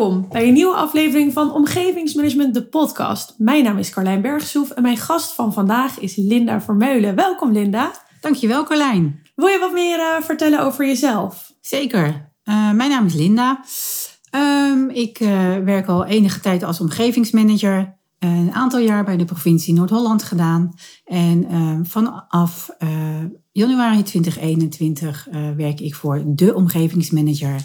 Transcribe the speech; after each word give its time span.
Welkom 0.00 0.28
bij 0.28 0.46
een 0.46 0.52
nieuwe 0.52 0.74
aflevering 0.74 1.32
van 1.32 1.52
Omgevingsmanagement, 1.52 2.54
de 2.54 2.66
podcast. 2.66 3.34
Mijn 3.38 3.64
naam 3.64 3.78
is 3.78 3.90
Carlijn 3.90 4.22
Bergsoef 4.22 4.70
en 4.70 4.82
mijn 4.82 4.96
gast 4.96 5.32
van 5.32 5.52
vandaag 5.52 5.98
is 5.98 6.16
Linda 6.16 6.60
Vermeulen. 6.60 7.14
Welkom 7.14 7.52
Linda. 7.52 7.92
Dankjewel 8.20 8.64
Carlijn. 8.64 9.20
Wil 9.34 9.46
je 9.46 9.58
wat 9.58 9.72
meer 9.72 9.98
uh, 9.98 10.24
vertellen 10.24 10.60
over 10.60 10.86
jezelf? 10.86 11.52
Zeker. 11.60 12.32
Uh, 12.44 12.72
mijn 12.72 12.90
naam 12.90 13.06
is 13.06 13.14
Linda. 13.14 13.64
Um, 14.34 14.90
ik 14.90 15.20
uh, 15.20 15.28
werk 15.56 15.86
al 15.86 16.04
enige 16.04 16.40
tijd 16.40 16.62
als 16.62 16.80
omgevingsmanager. 16.80 17.98
Een 18.18 18.52
aantal 18.52 18.80
jaar 18.80 19.04
bij 19.04 19.16
de 19.16 19.24
provincie 19.24 19.74
Noord-Holland 19.74 20.22
gedaan. 20.22 20.74
En 21.04 21.46
vanaf 21.86 22.70
januari 23.52 24.02
2021 24.02 25.28
werk 25.56 25.80
ik 25.80 25.94
voor 25.94 26.22
de 26.26 26.54
omgevingsmanager 26.54 27.60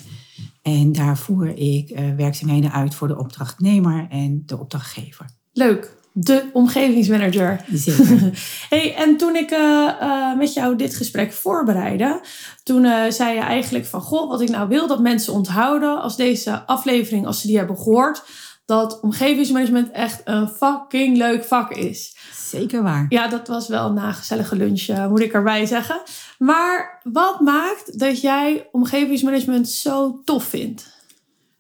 en 0.66 0.92
daar 0.92 1.18
voer 1.18 1.48
ik 1.58 1.90
uh, 1.90 2.16
werkzaamheden 2.18 2.72
uit 2.72 2.96
voor 2.96 3.08
de 3.08 3.18
opdrachtnemer 3.18 4.08
en 4.10 4.44
de 4.46 4.60
opdrachtgever. 4.60 5.26
Leuk, 5.54 5.98
de 6.12 6.50
omgevingsmanager. 6.54 7.66
Zeker. 7.72 8.32
hey, 8.70 8.96
en 8.96 9.18
toen 9.18 9.36
ik 9.36 9.52
uh, 9.52 9.90
uh, 10.02 10.38
met 10.38 10.54
jou 10.54 10.76
dit 10.76 10.96
gesprek 10.96 11.34
voorbereidde, 11.34 12.22
toen 12.64 13.12
zei 13.12 13.34
je 13.34 13.42
eigenlijk 13.42 13.86
van, 13.86 14.02
goh, 14.02 14.30
wat 14.30 14.42
ik 14.42 14.50
nou 14.50 14.68
wil 14.68 14.88
dat 14.88 15.00
mensen 15.00 15.34
onthouden 15.34 16.02
als 16.02 16.16
deze 16.16 16.66
aflevering, 16.66 17.26
als 17.26 17.42
ze 17.42 17.48
die 17.48 17.58
hebben 17.58 17.78
gehoord, 17.78 18.24
dat 18.66 19.00
omgevingsmanagement 19.00 19.92
echt 19.92 20.22
een 20.24 20.48
fucking 20.48 21.18
leuk 21.18 21.44
vak 21.44 21.72
is. 21.72 22.18
Zeker 22.34 22.84
waar. 22.84 23.06
Ja, 23.10 23.28
dat 23.28 23.48
was 23.48 23.68
wel 23.68 23.98
een 23.98 24.14
gezellige 24.14 24.56
lunch, 24.56 25.10
moet 25.10 25.20
ik 25.20 25.34
erbij 25.34 25.66
zeggen. 25.66 26.02
Maar 26.38 27.00
wat 27.04 27.40
maakt 27.40 28.00
dat 28.00 28.22
jij 28.22 28.70
omgevingsmanagement 28.72 29.70
zo 29.70 30.22
tof 30.24 30.44
vindt? 30.44 30.94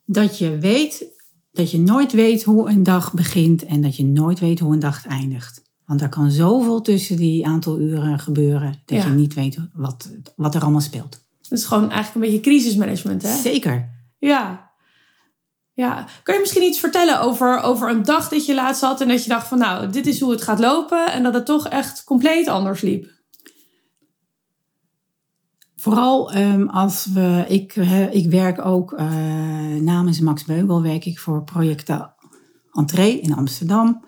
Dat 0.06 0.38
je 0.38 0.58
weet, 0.58 1.06
dat 1.52 1.72
je 1.72 1.80
nooit 1.80 2.12
weet 2.12 2.44
hoe 2.44 2.70
een 2.70 2.84
dag 2.84 3.14
begint 3.14 3.66
en 3.66 3.82
dat 3.82 3.96
je 3.96 4.06
nooit 4.06 4.40
weet 4.40 4.60
hoe 4.60 4.74
een 4.74 4.80
dag 4.80 5.08
eindigt. 5.08 5.64
Want 5.86 6.02
er 6.02 6.10
kan 6.10 6.32
zoveel 6.32 6.82
tussen 6.82 7.18
die 7.18 7.48
aantal 7.48 7.80
uren 7.80 8.20
gebeuren 8.20 8.82
dat 8.86 9.04
je 9.04 9.10
niet 9.10 9.34
weet 9.34 9.58
wat, 9.74 10.10
wat 10.36 10.56
er 10.56 10.62
allemaal 10.62 10.82
speelt. 10.82 11.24
Het 11.42 11.52
is 11.52 11.66
gewoon 11.66 11.92
eigenlijk 11.92 12.16
een 12.16 12.22
beetje 12.32 12.50
crisismanagement, 12.50 13.22
hè? 13.22 13.38
Zeker. 13.38 13.90
Ja. 14.20 14.74
Ja, 15.76 16.06
kan 16.24 16.34
je 16.34 16.40
misschien 16.40 16.64
iets 16.64 16.80
vertellen 16.80 17.22
over, 17.22 17.62
over 17.62 17.90
een 17.90 18.04
dag 18.04 18.30
dat 18.30 18.46
je 18.46 18.54
laatst 18.54 18.82
had 18.82 19.02
en 19.02 19.08
dat 19.08 19.24
je 19.24 19.30
dacht 19.30 19.48
van 19.48 19.58
nou, 19.58 19.90
dit 19.90 20.08
is 20.08 20.20
hoe 20.20 20.32
het 20.32 20.42
gaat 20.42 20.60
lopen 20.60 21.12
en 21.12 21.24
dat 21.24 21.34
het 21.34 21.46
toch 21.46 21.68
echt 21.68 22.04
compleet 22.04 22.48
anders 22.48 22.82
liep? 22.82 23.14
Vooral 25.76 26.36
um, 26.36 26.70
als 26.70 27.06
we, 27.06 27.46
ik, 27.48 27.76
ik 28.12 28.30
werk 28.30 28.66
ook 28.66 28.92
uh, 28.92 29.00
namens 29.82 30.20
Max 30.20 30.46
Beugel, 30.46 30.82
werk 30.82 31.06
ik 31.06 31.20
voor 31.20 31.44
projecten 31.44 32.14
Entree 32.72 33.20
in 33.20 33.36
Amsterdam. 33.36 34.06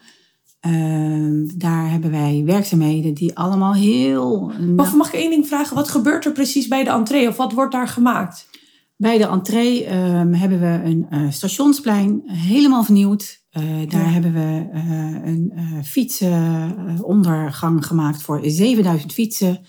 Uh, 0.67 1.49
daar 1.55 1.89
hebben 1.89 2.11
wij 2.11 2.43
werkzaamheden 2.45 3.13
die 3.13 3.37
allemaal 3.37 3.73
heel... 3.73 4.51
Of 4.75 4.95
mag 4.95 5.07
ik 5.07 5.13
één 5.13 5.29
ding 5.29 5.47
vragen? 5.47 5.75
Wat 5.75 5.89
gebeurt 5.89 6.25
er 6.25 6.31
precies 6.31 6.67
bij 6.67 6.83
de 6.83 6.89
entree 6.89 7.27
of 7.27 7.37
wat 7.37 7.53
wordt 7.53 7.71
daar 7.71 7.87
gemaakt? 7.87 8.49
Bij 8.97 9.17
de 9.17 9.27
entree 9.27 9.95
um, 9.95 10.33
hebben 10.33 10.59
we 10.59 10.81
een 10.83 11.05
uh, 11.09 11.31
stationsplein 11.31 12.21
helemaal 12.25 12.83
vernieuwd. 12.83 13.45
Uh, 13.51 13.63
daar 13.89 14.05
ja. 14.05 14.09
hebben 14.09 14.33
we 14.33 14.69
uh, 14.73 15.25
een 15.25 15.53
fietsenondergang 15.85 17.85
gemaakt 17.85 18.21
voor 18.21 18.41
7000 18.43 19.13
fietsen. 19.13 19.65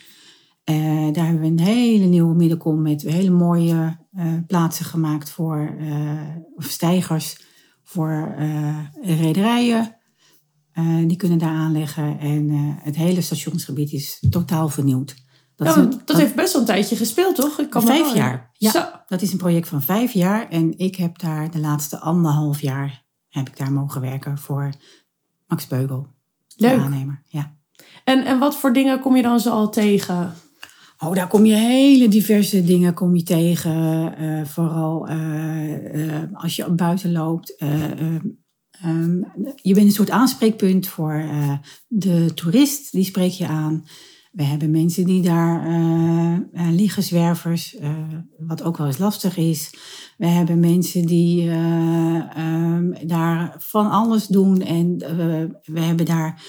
Daar 1.12 1.26
hebben 1.26 1.40
we 1.40 1.46
een 1.46 1.60
hele 1.60 2.04
nieuwe 2.04 2.34
middenkom 2.34 2.82
met 2.82 3.02
hele 3.02 3.30
mooie 3.30 3.96
plaatsen 4.46 4.84
gemaakt 4.84 5.30
voor 5.30 5.76
stijgers, 6.56 7.40
voor 7.84 8.34
rederijen. 9.02 9.96
die 11.06 11.16
kunnen 11.16 11.38
daar 11.38 11.54
aanleggen 11.54 12.18
en 12.18 12.50
het 12.82 12.96
hele 12.96 13.20
stationsgebied 13.20 13.92
is 13.92 14.24
totaal 14.30 14.68
vernieuwd. 14.68 15.14
Dat, 15.58 15.74
ja, 15.74 15.76
een, 15.76 15.90
dat, 15.90 16.06
dat, 16.06 16.16
heeft 16.16 16.34
best 16.34 16.52
wel 16.52 16.60
een 16.60 16.66
tijdje 16.68 16.96
gespeeld, 16.96 17.34
toch? 17.34 17.58
Ik 17.58 17.70
kan 17.70 17.82
vijf 17.82 18.14
jaar. 18.14 18.50
Ja, 18.52 18.70
Zo. 18.70 18.84
dat 19.06 19.22
is 19.22 19.32
een 19.32 19.38
project 19.38 19.68
van 19.68 19.82
vijf 19.82 20.12
jaar. 20.12 20.48
En 20.48 20.78
ik 20.78 20.96
heb 20.96 21.18
daar 21.18 21.50
de 21.50 21.58
laatste 21.58 21.98
anderhalf 21.98 22.60
jaar 22.60 23.04
heb 23.28 23.48
ik 23.48 23.56
daar 23.56 23.72
mogen 23.72 24.00
werken 24.00 24.38
voor 24.38 24.72
Max 25.46 25.66
Beugel, 25.66 26.06
Leuk. 26.56 26.74
de 26.74 26.80
aannemer. 26.80 27.22
Ja. 27.28 27.56
En, 28.04 28.24
en 28.24 28.38
wat 28.38 28.56
voor 28.56 28.72
dingen 28.72 29.00
kom 29.00 29.16
je 29.16 29.22
dan 29.22 29.40
zo 29.40 29.50
al 29.50 29.70
tegen? 29.70 30.34
Oh, 30.98 31.14
daar 31.14 31.28
kom 31.28 31.44
je 31.44 31.54
hele 31.54 32.08
diverse 32.08 32.64
dingen 32.64 32.94
kom 32.94 33.14
je 33.14 33.22
tegen. 33.22 34.14
Uh, 34.22 34.44
vooral 34.44 35.08
uh, 35.10 35.94
uh, 35.94 36.22
als 36.32 36.56
je 36.56 36.70
buiten 36.70 37.12
loopt. 37.12 37.62
Um, 38.84 39.26
je 39.54 39.74
bent 39.74 39.86
een 39.86 39.92
soort 39.92 40.10
aanspreekpunt 40.10 40.88
voor 40.88 41.24
de 41.88 42.34
toerist. 42.34 42.92
Die 42.92 43.04
spreek 43.04 43.32
je 43.32 43.46
aan. 43.46 43.84
We 44.32 44.42
hebben 44.42 44.70
mensen 44.70 45.04
die 45.04 45.22
daar 45.22 45.68
liggen, 46.70 47.02
zwervers, 47.02 47.76
wat 48.38 48.62
ook 48.62 48.76
wel 48.76 48.86
eens 48.86 48.98
lastig 48.98 49.36
is. 49.36 49.74
We 50.18 50.26
hebben 50.26 50.60
mensen 50.60 51.06
die 51.06 51.50
um, 51.50 52.94
daar 53.06 53.54
van 53.58 53.90
alles 53.90 54.26
doen. 54.26 54.60
En 54.60 54.98
we 55.64 55.80
hebben 55.80 56.06
daar 56.06 56.42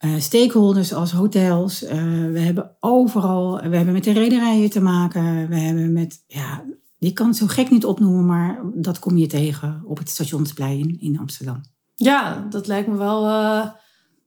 uh, 0.00 0.18
stakeholders 0.18 0.92
als 0.92 1.12
hotels. 1.12 1.82
Uh, 1.82 1.90
we 2.32 2.40
hebben 2.40 2.76
overal, 2.80 3.60
we 3.62 3.76
hebben 3.76 3.94
met 3.94 4.04
de 4.04 4.12
rederijen 4.12 4.70
te 4.70 4.80
maken. 4.80 5.48
We 5.48 5.56
hebben 5.56 5.92
met, 5.92 6.24
ja, 6.26 6.64
die 6.98 7.12
kan 7.12 7.26
het 7.26 7.36
zo 7.36 7.46
gek 7.46 7.70
niet 7.70 7.84
opnoemen, 7.84 8.26
maar 8.26 8.62
dat 8.74 8.98
kom 8.98 9.16
je 9.16 9.26
tegen 9.26 9.82
op 9.84 9.98
het 9.98 10.08
stationsplein 10.08 11.00
in 11.00 11.18
Amsterdam. 11.18 11.60
Ja, 11.94 12.46
dat 12.50 12.66
lijkt 12.66 12.88
me 12.88 12.96
wel 12.96 13.26
uh, 13.26 13.66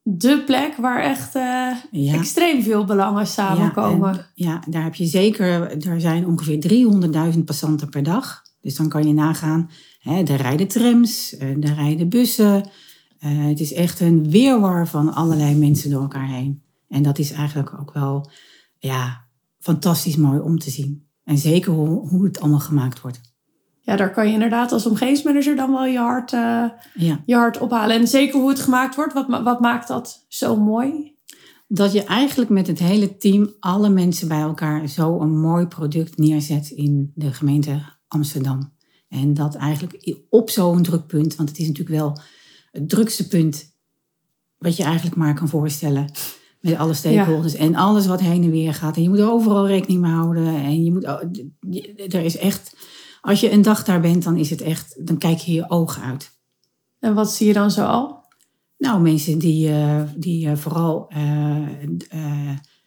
de 0.03 0.43
plek 0.45 0.75
waar 0.75 1.03
echt 1.03 1.33
ja. 1.91 2.13
extreem 2.13 2.63
veel 2.63 2.85
belangen 2.85 3.27
samenkomen. 3.27 4.25
Ja, 4.33 4.63
daar 4.69 4.83
heb 4.83 4.95
je 4.95 5.05
zeker, 5.05 5.47
er 5.87 6.01
zijn 6.01 6.27
ongeveer 6.27 6.85
300.000 7.33 7.43
passanten 7.45 7.89
per 7.89 8.03
dag. 8.03 8.41
Dus 8.61 8.75
dan 8.75 8.89
kan 8.89 9.07
je 9.07 9.13
nagaan, 9.13 9.69
hè, 9.99 10.23
er 10.23 10.41
rijden 10.41 10.67
trams, 10.67 11.35
er 11.39 11.73
rijden 11.73 12.09
bussen. 12.09 12.69
Uh, 13.25 13.45
het 13.45 13.59
is 13.59 13.73
echt 13.73 13.99
een 13.99 14.29
weerwar 14.29 14.87
van 14.87 15.13
allerlei 15.13 15.55
mensen 15.55 15.89
door 15.89 16.01
elkaar 16.01 16.27
heen. 16.27 16.63
En 16.87 17.03
dat 17.03 17.19
is 17.19 17.31
eigenlijk 17.31 17.79
ook 17.79 17.93
wel 17.93 18.29
ja, 18.77 19.25
fantastisch 19.59 20.15
mooi 20.15 20.39
om 20.39 20.59
te 20.59 20.69
zien. 20.69 21.07
En 21.23 21.37
zeker 21.37 21.73
hoe, 21.73 22.09
hoe 22.09 22.23
het 22.23 22.39
allemaal 22.39 22.59
gemaakt 22.59 23.01
wordt. 23.01 23.21
Ja, 23.83 23.95
daar 23.95 24.11
kan 24.11 24.27
je 24.27 24.33
inderdaad 24.33 24.71
als 24.71 24.85
omgevingsmanager 24.85 25.55
dan 25.55 25.71
wel 25.71 25.85
je 25.85 25.97
hart, 25.97 26.31
uh, 26.31 26.65
ja. 26.93 27.21
je 27.25 27.35
hart 27.35 27.57
ophalen. 27.57 27.95
En 27.95 28.07
zeker 28.07 28.39
hoe 28.39 28.49
het 28.49 28.59
gemaakt 28.59 28.95
wordt, 28.95 29.13
wat, 29.13 29.27
wat 29.43 29.59
maakt 29.59 29.87
dat 29.87 30.25
zo 30.27 30.55
mooi? 30.55 31.15
Dat 31.67 31.93
je 31.93 32.03
eigenlijk 32.03 32.49
met 32.49 32.67
het 32.67 32.79
hele 32.79 33.17
team, 33.17 33.53
alle 33.59 33.89
mensen 33.89 34.27
bij 34.27 34.41
elkaar, 34.41 34.87
zo 34.87 35.19
een 35.19 35.39
mooi 35.39 35.65
product 35.65 36.17
neerzet 36.17 36.69
in 36.69 37.11
de 37.15 37.33
gemeente 37.33 37.81
Amsterdam. 38.07 38.73
En 39.07 39.33
dat 39.33 39.55
eigenlijk 39.55 40.19
op 40.29 40.49
zo'n 40.49 40.83
drukpunt, 40.83 41.35
want 41.35 41.49
het 41.49 41.57
is 41.57 41.67
natuurlijk 41.67 41.97
wel 41.97 42.17
het 42.71 42.89
drukste 42.89 43.27
punt 43.27 43.75
wat 44.57 44.77
je 44.77 44.83
eigenlijk 44.83 45.15
maar 45.15 45.33
kan 45.33 45.49
voorstellen. 45.49 46.11
Met 46.59 46.77
alle 46.77 46.93
stakeholders 46.93 47.53
ja. 47.53 47.59
en 47.59 47.75
alles 47.75 48.05
wat 48.05 48.19
heen 48.19 48.43
en 48.43 48.51
weer 48.51 48.73
gaat. 48.73 48.95
En 48.95 49.01
je 49.01 49.09
moet 49.09 49.21
overal 49.21 49.67
rekening 49.67 50.01
mee 50.01 50.11
houden. 50.11 50.45
En 50.45 50.83
je 50.83 50.91
moet, 50.91 51.03
er 52.13 52.23
is 52.23 52.37
echt, 52.37 52.75
als 53.21 53.39
je 53.39 53.51
een 53.51 53.61
dag 53.61 53.83
daar 53.83 54.01
bent, 54.01 54.23
dan 54.23 54.37
is 54.37 54.49
het 54.49 54.61
echt, 54.61 55.07
dan 55.07 55.17
kijk 55.17 55.37
je 55.37 55.51
je 55.51 55.69
ogen 55.69 56.03
uit. 56.03 56.39
En 56.99 57.13
wat 57.13 57.31
zie 57.31 57.47
je 57.47 57.53
dan 57.53 57.71
zo 57.71 57.85
al? 57.85 58.19
Nou, 58.77 59.01
mensen 59.01 59.37
die, 59.37 59.69
uh, 59.69 60.01
die 60.15 60.47
uh, 60.47 60.55
vooral 60.55 61.11
uh, 61.17 61.67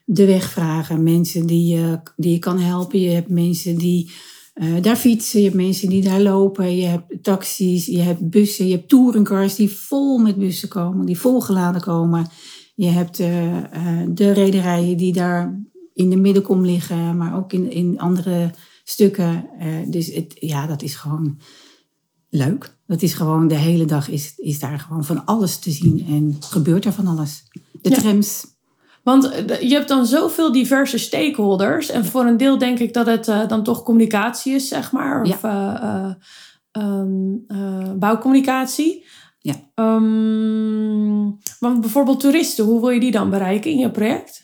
de 0.04 0.26
weg 0.26 0.50
vragen. 0.50 1.02
Mensen 1.02 1.46
die, 1.46 1.78
die 2.16 2.32
je 2.32 2.38
kan 2.38 2.58
helpen. 2.58 3.00
Je 3.00 3.10
hebt 3.10 3.28
mensen 3.28 3.76
die 3.76 4.10
daar 4.80 4.96
fietsen, 4.96 5.38
je 5.38 5.44
hebt 5.44 5.56
mensen 5.56 5.88
die 5.88 6.02
daar 6.02 6.20
lopen, 6.20 6.76
je 6.76 6.86
hebt 6.86 7.22
taxis, 7.22 7.86
je 7.86 7.98
hebt 7.98 8.30
bussen, 8.30 8.66
je 8.66 8.74
hebt 8.74 8.88
touringcars 8.88 9.54
die 9.54 9.70
vol 9.70 10.18
met 10.18 10.36
bussen 10.36 10.68
komen, 10.68 11.06
die 11.06 11.18
volgeladen 11.18 11.80
komen. 11.80 12.26
Je 12.74 12.86
hebt 12.86 13.16
de 14.16 14.32
rederijen 14.32 14.96
die 14.96 15.12
daar 15.12 15.64
in 15.92 16.10
de 16.10 16.16
middenkom 16.16 16.64
liggen, 16.64 17.16
maar 17.16 17.36
ook 17.36 17.52
in, 17.52 17.70
in 17.70 18.00
andere 18.00 18.50
stukken. 18.84 19.48
dus 19.86 20.14
het, 20.14 20.36
ja, 20.38 20.66
dat 20.66 20.82
is 20.82 20.94
gewoon 20.94 21.38
leuk. 22.30 22.76
Dat 22.86 23.02
is 23.02 23.14
gewoon, 23.14 23.48
de 23.48 23.54
hele 23.54 23.84
dag 23.84 24.08
is, 24.08 24.32
is 24.36 24.58
daar 24.58 24.78
gewoon 24.78 25.04
van 25.04 25.24
alles 25.24 25.58
te 25.58 25.70
zien 25.70 26.06
en 26.08 26.36
gebeurt 26.40 26.84
er 26.84 26.92
van 26.92 27.06
alles. 27.06 27.44
De 27.72 27.90
ja. 27.90 27.96
trams, 27.96 28.44
want 29.04 29.30
eh, 29.30 29.60
je 29.60 29.74
hebt 29.74 29.88
dan 29.88 30.06
zoveel 30.06 30.52
diverse 30.52 30.98
stakeholders. 30.98 31.90
En 31.90 32.04
voor 32.04 32.24
een 32.24 32.36
deel 32.36 32.58
denk 32.58 32.78
ik 32.78 32.92
dat 32.92 33.06
het 33.06 33.28
uh, 33.28 33.48
dan 33.48 33.62
toch 33.62 33.82
communicatie 33.82 34.54
is, 34.54 34.68
zeg 34.68 34.92
maar. 34.92 35.22
Of 35.22 35.42
ja. 35.42 36.18
um, 36.72 37.46
bouwcommunicatie. 37.98 39.04
Ja. 39.38 39.54
Um, 39.74 41.38
want 41.58 41.80
bijvoorbeeld 41.80 42.20
toeristen, 42.20 42.64
hoe 42.64 42.80
wil 42.80 42.90
je 42.90 43.00
die 43.00 43.10
dan 43.10 43.30
bereiken 43.30 43.70
in 43.70 43.78
je 43.78 43.90
project? 43.90 44.43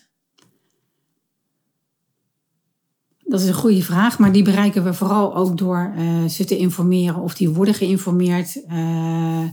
Dat 3.31 3.41
is 3.41 3.47
een 3.47 3.53
goede 3.53 3.83
vraag, 3.83 4.19
maar 4.19 4.31
die 4.31 4.43
bereiken 4.43 4.83
we 4.83 4.93
vooral 4.93 5.35
ook 5.35 5.57
door 5.57 5.93
uh, 5.97 6.25
ze 6.25 6.45
te 6.45 6.57
informeren 6.57 7.21
of 7.21 7.35
die 7.35 7.49
worden 7.49 7.73
geïnformeerd. 7.73 8.63
Uh, 8.67 9.43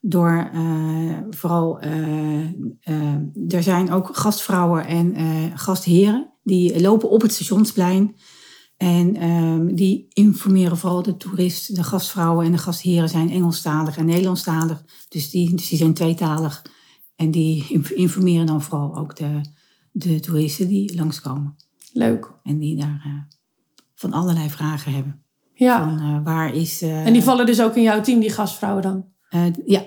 door 0.00 0.50
uh, 0.54 1.18
vooral, 1.30 1.80
er 3.48 3.62
zijn 3.62 3.92
ook 3.92 4.16
gastvrouwen 4.16 4.86
en 4.86 5.14
gastheren 5.54 6.32
die 6.42 6.80
lopen 6.80 7.10
op 7.10 7.22
het 7.22 7.32
stationsplein. 7.32 8.14
En 8.76 9.30
um, 9.30 9.74
die 9.74 10.06
informeren 10.08 10.76
vooral 10.76 11.02
de 11.02 11.16
toerist. 11.16 11.76
De 11.76 11.84
gastvrouwen 11.84 12.46
en 12.46 12.52
de 12.52 12.58
gastheren 12.58 13.08
zijn 13.08 13.30
Engelstalig 13.30 13.96
en 13.96 14.06
Nederlandstalig. 14.06 14.84
Dus 15.08 15.30
die, 15.30 15.54
dus 15.54 15.68
die 15.68 15.78
zijn 15.78 15.94
tweetalig. 15.94 16.62
En 17.16 17.30
die 17.30 17.66
informeren 17.94 18.46
dan 18.46 18.62
vooral 18.62 18.96
ook 18.96 19.16
de, 19.16 19.40
de 19.92 20.20
toeristen 20.20 20.68
die 20.68 20.96
langskomen. 20.96 21.65
Leuk. 21.96 22.32
En 22.42 22.58
die 22.58 22.76
daar 22.76 23.02
uh, 23.06 23.12
van 23.94 24.12
allerlei 24.12 24.50
vragen 24.50 24.92
hebben. 24.92 25.22
Ja. 25.54 25.84
Van, 25.84 26.02
uh, 26.02 26.24
waar 26.24 26.54
is... 26.54 26.82
Uh, 26.82 27.06
en 27.06 27.12
die 27.12 27.22
vallen 27.22 27.46
dus 27.46 27.62
ook 27.62 27.74
in 27.76 27.82
jouw 27.82 28.00
team, 28.00 28.20
die 28.20 28.30
gastvrouwen 28.30 28.82
dan? 28.82 29.04
ja. 29.66 29.82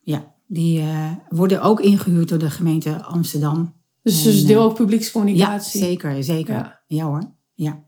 ja, 0.00 0.34
die 0.46 0.84
worden 1.28 1.62
ook 1.62 1.80
ingehuurd 1.80 2.28
door 2.28 2.38
de 2.38 2.50
gemeente 2.50 3.02
Amsterdam. 3.02 3.74
Dus, 4.02 4.22
dus 4.22 4.46
deel 4.46 4.62
ook 4.62 4.74
publiekscommunicatie? 4.74 5.80
Ja, 5.80 5.86
zeker, 5.86 6.24
zeker. 6.24 6.54
Ja, 6.54 6.82
ja 6.86 7.04
hoor, 7.04 7.32
ja. 7.54 7.84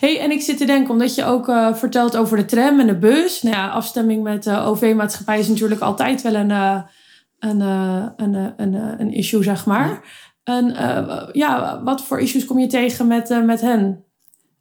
hey, 0.00 0.20
en 0.20 0.30
ik 0.30 0.40
zit 0.40 0.58
te 0.58 0.64
denken, 0.64 0.92
omdat 0.92 1.14
je 1.14 1.24
ook 1.24 1.44
vertelt 1.76 2.16
over 2.16 2.36
de 2.36 2.44
tram 2.44 2.80
en 2.80 2.86
de 2.86 2.98
bus. 2.98 3.42
Nou 3.42 3.56
ja, 3.56 3.68
afstemming 3.68 4.22
met 4.22 4.42
de 4.42 4.58
OV-maatschappij 4.58 5.38
is 5.38 5.48
natuurlijk 5.48 5.80
altijd 5.80 6.22
wel 6.22 6.34
een, 6.34 6.50
een, 6.50 7.60
een, 7.60 8.34
een, 8.34 8.54
een, 8.56 9.00
een 9.00 9.12
issue, 9.12 9.42
zeg 9.42 9.66
maar. 9.66 10.02
En 10.42 10.70
uh, 10.70 11.28
ja, 11.32 11.82
wat 11.84 12.02
voor 12.02 12.20
issues 12.20 12.44
kom 12.44 12.58
je 12.58 12.66
tegen 12.66 13.06
met, 13.06 13.30
uh, 13.30 13.44
met 13.44 13.60
hen? 13.60 14.04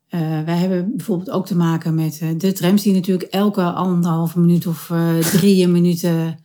Uh, 0.10 0.20
wij 0.44 0.58
hebben 0.58 0.96
bijvoorbeeld 0.96 1.30
ook 1.30 1.46
te 1.46 1.56
maken 1.56 1.96
met 1.96 2.24
de 2.38 2.52
trams 2.52 2.84
die 2.84 2.94
natuurlijk 2.94 3.32
elke 3.34 3.64
anderhalve 3.64 4.40
minuut 4.40 4.68
of 4.68 4.92
drie 5.32 5.68
minuten 5.68 6.40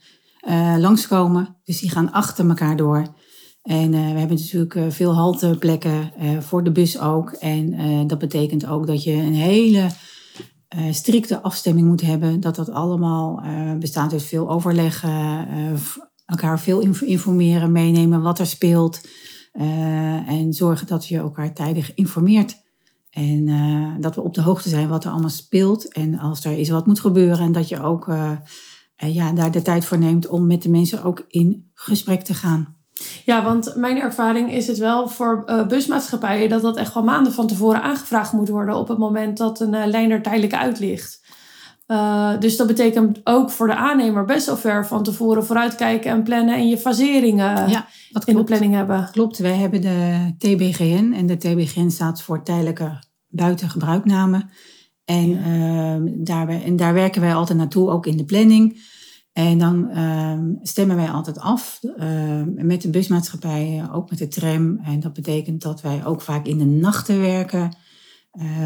langskomen. 0.77 1.57
Dus 1.63 1.79
die 1.79 1.89
gaan 1.89 2.11
achter 2.11 2.47
elkaar 2.49 2.75
door. 2.75 3.07
En 3.61 3.91
we 3.91 3.97
hebben 3.97 4.37
natuurlijk 4.37 4.77
veel 4.89 5.13
halteplekken 5.13 6.11
voor 6.39 6.63
de 6.63 6.71
bus 6.71 6.99
ook. 6.99 7.31
En 7.31 8.07
dat 8.07 8.19
betekent 8.19 8.67
ook 8.67 8.87
dat 8.87 9.03
je 9.03 9.11
een 9.11 9.33
hele 9.33 9.87
strikte 10.91 11.41
afstemming 11.41 11.87
moet 11.87 12.01
hebben. 12.01 12.39
Dat 12.39 12.55
dat 12.55 12.69
allemaal 12.69 13.43
bestaat 13.79 14.11
uit 14.11 14.23
veel 14.23 14.49
overleg, 14.49 15.05
elkaar 16.25 16.59
veel 16.59 16.79
informeren, 16.99 17.71
meenemen 17.71 18.21
wat 18.21 18.39
er 18.39 18.45
speelt. 18.45 19.01
Uh, 19.53 20.29
en 20.29 20.53
zorgen 20.53 20.87
dat 20.87 21.07
je 21.07 21.17
elkaar 21.17 21.53
tijdig 21.53 21.93
informeert. 21.93 22.63
En 23.09 23.47
uh, 23.47 23.93
dat 23.99 24.15
we 24.15 24.21
op 24.21 24.33
de 24.33 24.41
hoogte 24.41 24.69
zijn 24.69 24.87
wat 24.87 25.03
er 25.03 25.11
allemaal 25.11 25.29
speelt. 25.29 25.93
En 25.93 26.19
als 26.19 26.45
er 26.45 26.57
iets 26.57 26.69
wat 26.69 26.85
moet 26.85 26.99
gebeuren. 26.99 27.39
En 27.39 27.51
dat 27.51 27.69
je 27.69 27.81
ook 27.81 28.07
uh, 28.07 28.31
ja, 28.95 29.31
daar 29.31 29.51
de 29.51 29.61
tijd 29.61 29.85
voor 29.85 29.97
neemt 29.97 30.27
om 30.27 30.47
met 30.47 30.61
de 30.61 30.69
mensen 30.69 31.03
ook 31.03 31.25
in 31.27 31.71
gesprek 31.73 32.21
te 32.21 32.33
gaan. 32.33 32.75
Ja, 33.25 33.43
want 33.43 33.75
mijn 33.75 33.97
ervaring 33.97 34.51
is 34.51 34.67
het 34.67 34.77
wel 34.77 35.07
voor 35.07 35.65
busmaatschappijen 35.67 36.49
dat 36.49 36.61
dat 36.61 36.77
echt 36.77 36.93
wel 36.93 37.03
maanden 37.03 37.33
van 37.33 37.47
tevoren 37.47 37.81
aangevraagd 37.81 38.33
moet 38.33 38.49
worden 38.49 38.75
op 38.75 38.87
het 38.87 38.97
moment 38.97 39.37
dat 39.37 39.59
een 39.59 39.87
lijn 39.87 40.11
er 40.11 40.21
tijdelijk 40.21 40.53
uit 40.53 40.79
ligt. 40.79 41.24
Uh, 41.87 42.39
dus 42.39 42.57
dat 42.57 42.67
betekent 42.67 43.19
ook 43.23 43.51
voor 43.51 43.67
de 43.67 43.75
aannemer 43.75 44.25
best 44.25 44.45
wel 44.45 44.57
ver 44.57 44.87
van 44.87 45.03
tevoren 45.03 45.45
vooruitkijken 45.45 46.11
en 46.11 46.23
plannen 46.23 46.55
en 46.55 46.67
je 46.67 46.77
faseringen 46.77 47.69
ja, 47.69 47.87
in 48.25 48.35
de 48.35 48.43
planning 48.43 48.73
hebben. 48.73 49.09
Klopt, 49.11 49.37
wij 49.37 49.55
hebben 49.55 49.81
de 49.81 50.33
TBGN 50.37 51.13
en 51.15 51.25
de 51.25 51.37
TBGN 51.37 51.89
staat 51.89 52.21
voor 52.21 52.43
tijdelijke 52.43 53.03
buitengebruikname. 53.27 54.49
En, 55.03 55.29
ja. 55.29 55.95
uh, 55.95 56.11
daar, 56.17 56.49
en 56.49 56.75
daar 56.75 56.93
werken 56.93 57.21
wij 57.21 57.33
altijd 57.33 57.57
naartoe, 57.57 57.89
ook 57.89 58.05
in 58.05 58.17
de 58.17 58.25
planning. 58.25 58.93
En 59.33 59.57
dan 59.57 59.89
uh, 59.93 60.39
stemmen 60.61 60.95
wij 60.95 61.09
altijd 61.09 61.39
af 61.39 61.79
met 62.45 62.81
de 62.81 62.89
busmaatschappijen, 62.89 63.91
ook 63.91 64.09
met 64.09 64.19
de 64.19 64.27
tram. 64.27 64.79
En 64.83 64.99
dat 64.99 65.13
betekent 65.13 65.61
dat 65.61 65.81
wij 65.81 66.05
ook 66.05 66.21
vaak 66.21 66.45
in 66.45 66.57
de 66.57 66.65
nachten 66.65 67.19
werken. 67.19 67.77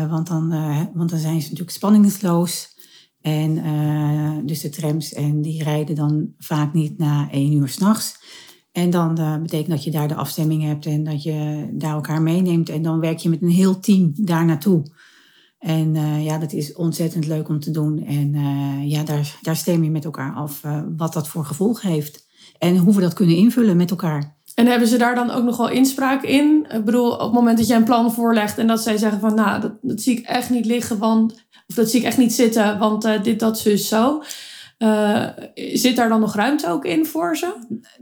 Want, 0.10 0.28
dan, 0.28 0.50
want 0.94 1.10
dan 1.10 1.20
zijn 1.20 1.42
ze 1.42 1.50
natuurlijk 1.50 1.78
spanningsloos. 1.78 2.78
En 3.22 3.58
uh, 3.58 4.38
dus 4.46 4.62
de 4.62 4.70
trams 4.70 5.14
en 5.14 5.42
die 5.42 5.64
rijden 5.64 5.96
dan 5.96 6.34
vaak 6.38 6.74
niet 6.74 6.98
na 6.98 7.32
één 7.32 7.54
uur 7.54 7.68
s'nachts. 7.68 8.18
En 8.72 8.90
dan 8.90 9.20
uh, 9.20 9.38
betekent 9.42 9.70
dat 9.70 9.84
je 9.84 9.92
daar 9.92 10.08
de 10.08 10.16
afstemming 10.16 10.64
hebt 10.64 10.86
en 10.86 11.04
dat 11.04 11.24
je 11.24 11.70
daar 11.74 11.94
elkaar 11.94 12.22
meeneemt. 12.22 12.70
En 12.70 12.82
dan 12.82 13.00
werk 13.00 13.18
je 13.18 13.30
met 13.30 13.42
een 13.42 13.50
heel 13.50 13.80
team 13.80 14.12
daar 14.16 14.46
naartoe. 14.46 14.84
En 15.60 15.96
uh, 15.96 16.26
ja, 16.26 16.38
dat 16.38 16.54
is 16.54 16.74
ontzettend 16.74 17.26
leuk 17.26 17.50
om 17.50 17.60
te 17.60 17.72
doen. 17.72 18.04
En 18.06 18.34
ja, 18.88 19.04
daar, 19.04 19.40
daar 19.42 19.56
stem 19.56 19.84
je 19.84 19.92
met 19.92 20.06
elkaar 20.06 20.34
af 20.34 20.62
wat 20.98 21.14
dat 21.14 21.28
voor 21.28 21.46
gevolg 21.46 21.82
heeft. 21.82 22.28
En 22.58 22.78
hoe 22.78 22.96
we 22.96 23.02
dat 23.02 23.14
kunnen 23.14 23.36
invullen 23.36 23.78
met 23.78 23.90
elkaar. 23.90 24.39
En 24.60 24.68
hebben 24.68 24.88
ze 24.88 24.98
daar 24.98 25.16
dan 25.16 25.32
ook 25.32 25.44
nog 25.44 25.58
wel 25.58 25.70
inspraak 25.70 26.24
in? 26.24 26.66
Ik 26.70 26.86
bedoel, 26.86 27.12
op 27.12 27.20
het 27.20 27.32
moment 27.32 27.58
dat 27.58 27.68
je 27.68 27.74
een 27.74 27.84
plan 27.84 28.14
voorlegt 28.14 28.58
en 28.58 28.68
dat 28.68 28.82
zij 28.82 28.98
zeggen 28.98 29.20
van, 29.20 29.36
nou, 29.36 29.62
dat, 29.82 30.02
zie 30.02 30.18
ik 30.18 30.26
echt 30.26 30.50
niet 30.50 30.66
liggen, 30.66 30.98
want 30.98 31.34
of 31.68 31.76
dat 31.76 31.90
zie 31.90 32.00
ik 32.00 32.06
echt 32.06 32.18
niet 32.18 32.34
zitten, 32.34 32.78
want 32.78 33.06
uh, 33.06 33.24
dit, 33.24 33.40
dat, 33.40 33.60
zus, 33.60 33.88
zo. 33.88 34.24
Uh, 34.78 35.26
zit 35.56 35.96
daar 35.96 36.10
dan 36.10 36.20
nog 36.20 36.36
ruimte 36.36 36.70
ook 36.70 36.86
in 36.86 37.06
voor 37.06 37.38
ze? 37.38 37.56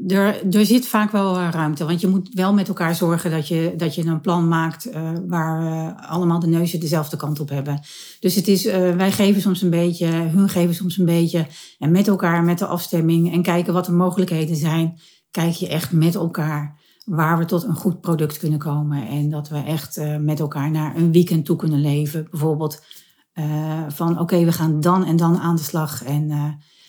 Er, 0.08 0.56
er 0.56 0.66
zit 0.66 0.88
vaak 0.88 1.12
wel 1.12 1.40
ruimte. 1.40 1.86
Want 1.86 2.02
je 2.02 2.08
moet 2.08 2.30
wel 2.34 2.54
met 2.54 2.68
elkaar 2.68 2.96
zorgen 2.96 3.32
dat 3.32 3.48
je, 3.48 3.74
dat 3.78 3.96
je 3.96 4.06
een 4.06 4.22
plan 4.22 4.48
maakt 4.48 4.90
waar 5.28 5.94
allemaal 5.96 6.40
de 6.40 6.48
neuzen 6.48 6.80
dezelfde 6.80 7.18
kant 7.18 7.40
op 7.40 7.50
hebben. 7.50 7.80
Dus 8.20 8.36
het 8.36 8.48
is, 8.48 8.64
wij 8.96 9.12
geven 9.12 9.42
soms 9.42 9.62
een 9.62 9.70
beetje, 9.70 10.08
hun 10.08 10.50
geven 10.50 10.76
soms 10.76 10.98
een 10.98 11.06
beetje. 11.06 11.48
En 11.78 11.92
met 11.92 12.08
elkaar, 12.08 12.44
met 12.44 12.60
de 12.60 12.66
afstemming 12.66 13.34
en 13.34 13.42
kijken 13.42 13.74
wat 13.74 13.86
de 13.86 13.92
mogelijkheden 13.92 14.56
zijn, 14.56 15.00
kijk 15.38 15.54
je 15.54 15.68
echt 15.68 15.92
met 15.92 16.16
elkaar 16.16 16.76
waar 17.06 17.38
we 17.38 17.46
tot 17.46 17.64
een 17.64 17.76
goed 17.76 18.02
product 18.02 18.38
kunnen 18.38 18.60
komen. 18.60 19.08
En 19.08 19.30
dat 19.30 19.50
we 19.50 19.58
echt 19.58 20.00
met 20.20 20.40
elkaar 20.40 20.72
naar 20.72 20.96
een 20.96 21.12
weekend 21.12 21.46
toe 21.46 21.56
kunnen 21.56 21.82
leven. 21.82 22.28
Bijvoorbeeld 22.32 22.86
uh, 23.34 23.84
van 23.88 24.20
oké, 24.20 24.46
we 24.46 24.52
gaan 24.52 24.82
dan 24.82 25.06
en 25.06 25.16
dan 25.16 25.38
aan 25.38 25.56
de 25.56 25.62
slag. 25.62 26.04
En 26.04 26.30
uh, 26.30 26.44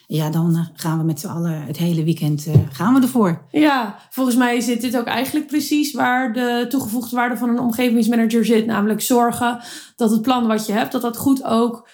ja, 0.06 0.30
dan 0.30 0.68
gaan 0.74 0.98
we 0.98 1.04
met 1.04 1.20
z'n 1.20 1.26
allen 1.26 1.62
het 1.62 1.76
hele 1.76 2.04
weekend 2.04 2.46
gaan 2.70 2.94
we 2.94 3.00
ervoor. 3.00 3.46
Ja, 3.50 3.98
volgens 4.10 4.36
mij 4.36 4.60
zit 4.60 4.80
dit 4.80 4.96
ook 4.96 5.06
eigenlijk 5.06 5.46
precies 5.46 5.92
waar 5.92 6.32
de 6.32 6.66
toegevoegde 6.68 7.16
waarde 7.16 7.36
van 7.36 7.48
een 7.48 7.60
omgevingsmanager 7.60 8.44
zit. 8.44 8.66
Namelijk 8.66 9.00
zorgen 9.00 9.60
dat 9.96 10.10
het 10.10 10.22
plan 10.22 10.46
wat 10.46 10.66
je 10.66 10.72
hebt, 10.72 10.92
dat 10.92 11.02
dat 11.02 11.16
goed 11.16 11.44
ook 11.44 11.88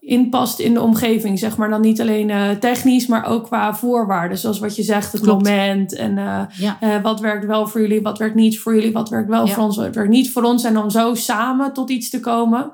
inpast 0.00 0.58
in 0.58 0.74
de 0.74 0.80
omgeving. 0.80 1.38
Zeg 1.38 1.56
maar 1.56 1.70
dan 1.70 1.80
niet 1.80 2.00
alleen 2.00 2.58
technisch, 2.58 3.06
maar 3.06 3.26
ook 3.26 3.44
qua 3.44 3.74
voorwaarden. 3.74 4.38
Zoals 4.38 4.58
wat 4.58 4.76
je 4.76 4.82
zegt, 4.82 5.12
het 5.12 5.20
Klopt. 5.20 5.42
moment. 5.42 5.94
En 5.94 6.14
ja. 6.58 7.00
wat 7.02 7.20
werkt 7.20 7.46
wel 7.46 7.66
voor 7.66 7.80
jullie, 7.80 8.02
wat 8.02 8.18
werkt 8.18 8.34
niet 8.34 8.58
voor 8.58 8.74
jullie, 8.74 8.92
wat 8.92 9.08
werkt 9.08 9.28
wel 9.28 9.46
ja. 9.46 9.52
voor 9.52 9.62
ons, 9.62 9.76
wat 9.76 9.94
werkt 9.94 10.10
niet 10.10 10.32
voor 10.32 10.42
ons. 10.42 10.64
En 10.64 10.74
dan 10.74 10.90
zo 10.90 11.14
samen 11.14 11.72
tot 11.72 11.90
iets 11.90 12.10
te 12.10 12.20
komen 12.20 12.72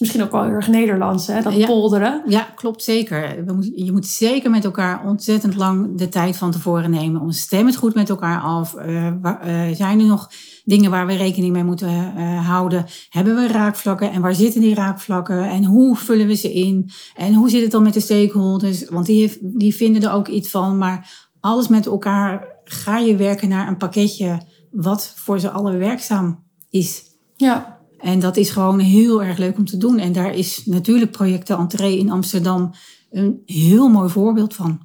misschien 0.00 0.22
ook 0.22 0.30
wel 0.32 0.42
heel 0.42 0.52
erg 0.52 0.68
Nederlands, 0.68 1.26
hè? 1.26 1.42
dat 1.42 1.54
ja, 1.54 1.66
polderen. 1.66 2.22
Ja, 2.26 2.42
klopt 2.54 2.82
zeker. 2.82 3.44
je 3.74 3.92
moet 3.92 4.06
zeker 4.06 4.50
met 4.50 4.64
elkaar 4.64 5.04
ontzettend 5.04 5.56
lang 5.56 5.98
de 5.98 6.08
tijd 6.08 6.36
van 6.36 6.50
tevoren 6.50 6.90
nemen. 6.90 7.20
Om 7.20 7.30
stem 7.30 7.66
het 7.66 7.76
goed 7.76 7.94
met 7.94 8.08
elkaar 8.08 8.40
af. 8.40 8.74
Uh, 8.74 9.12
waar, 9.22 9.48
uh, 9.48 9.74
zijn 9.74 10.00
er 10.00 10.06
nog 10.06 10.30
dingen 10.64 10.90
waar 10.90 11.06
we 11.06 11.16
rekening 11.16 11.52
mee 11.52 11.64
moeten 11.64 12.14
uh, 12.16 12.46
houden? 12.48 12.86
Hebben 13.08 13.34
we 13.34 13.46
raakvlakken 13.46 14.10
en 14.10 14.20
waar 14.20 14.34
zitten 14.34 14.60
die 14.60 14.74
raakvlakken? 14.74 15.48
En 15.48 15.64
hoe 15.64 15.96
vullen 15.96 16.26
we 16.26 16.34
ze 16.34 16.52
in? 16.52 16.90
En 17.16 17.34
hoe 17.34 17.50
zit 17.50 17.62
het 17.62 17.70
dan 17.70 17.82
met 17.82 17.94
de 17.94 18.00
stakeholders? 18.00 18.88
Want 18.88 19.06
die, 19.06 19.20
heeft, 19.20 19.38
die 19.58 19.74
vinden 19.74 20.02
er 20.02 20.12
ook 20.12 20.28
iets 20.28 20.50
van. 20.50 20.78
Maar 20.78 21.28
alles 21.40 21.68
met 21.68 21.86
elkaar 21.86 22.58
ga 22.64 22.98
je 22.98 23.16
werken 23.16 23.48
naar 23.48 23.68
een 23.68 23.76
pakketje 23.76 24.40
wat 24.70 25.12
voor 25.16 25.40
ze 25.40 25.50
allen 25.50 25.78
werkzaam 25.78 26.44
is. 26.70 27.02
Ja, 27.36 27.79
en 28.02 28.20
dat 28.20 28.36
is 28.36 28.50
gewoon 28.50 28.78
heel 28.78 29.22
erg 29.22 29.38
leuk 29.38 29.56
om 29.56 29.64
te 29.64 29.76
doen. 29.76 29.98
En 29.98 30.12
daar 30.12 30.34
is 30.34 30.62
natuurlijk 30.64 31.10
project 31.10 31.46
de 31.46 31.54
Entree 31.54 31.98
in 31.98 32.10
Amsterdam 32.10 32.70
een 33.10 33.42
heel 33.46 33.88
mooi 33.88 34.08
voorbeeld 34.08 34.54
van. 34.54 34.80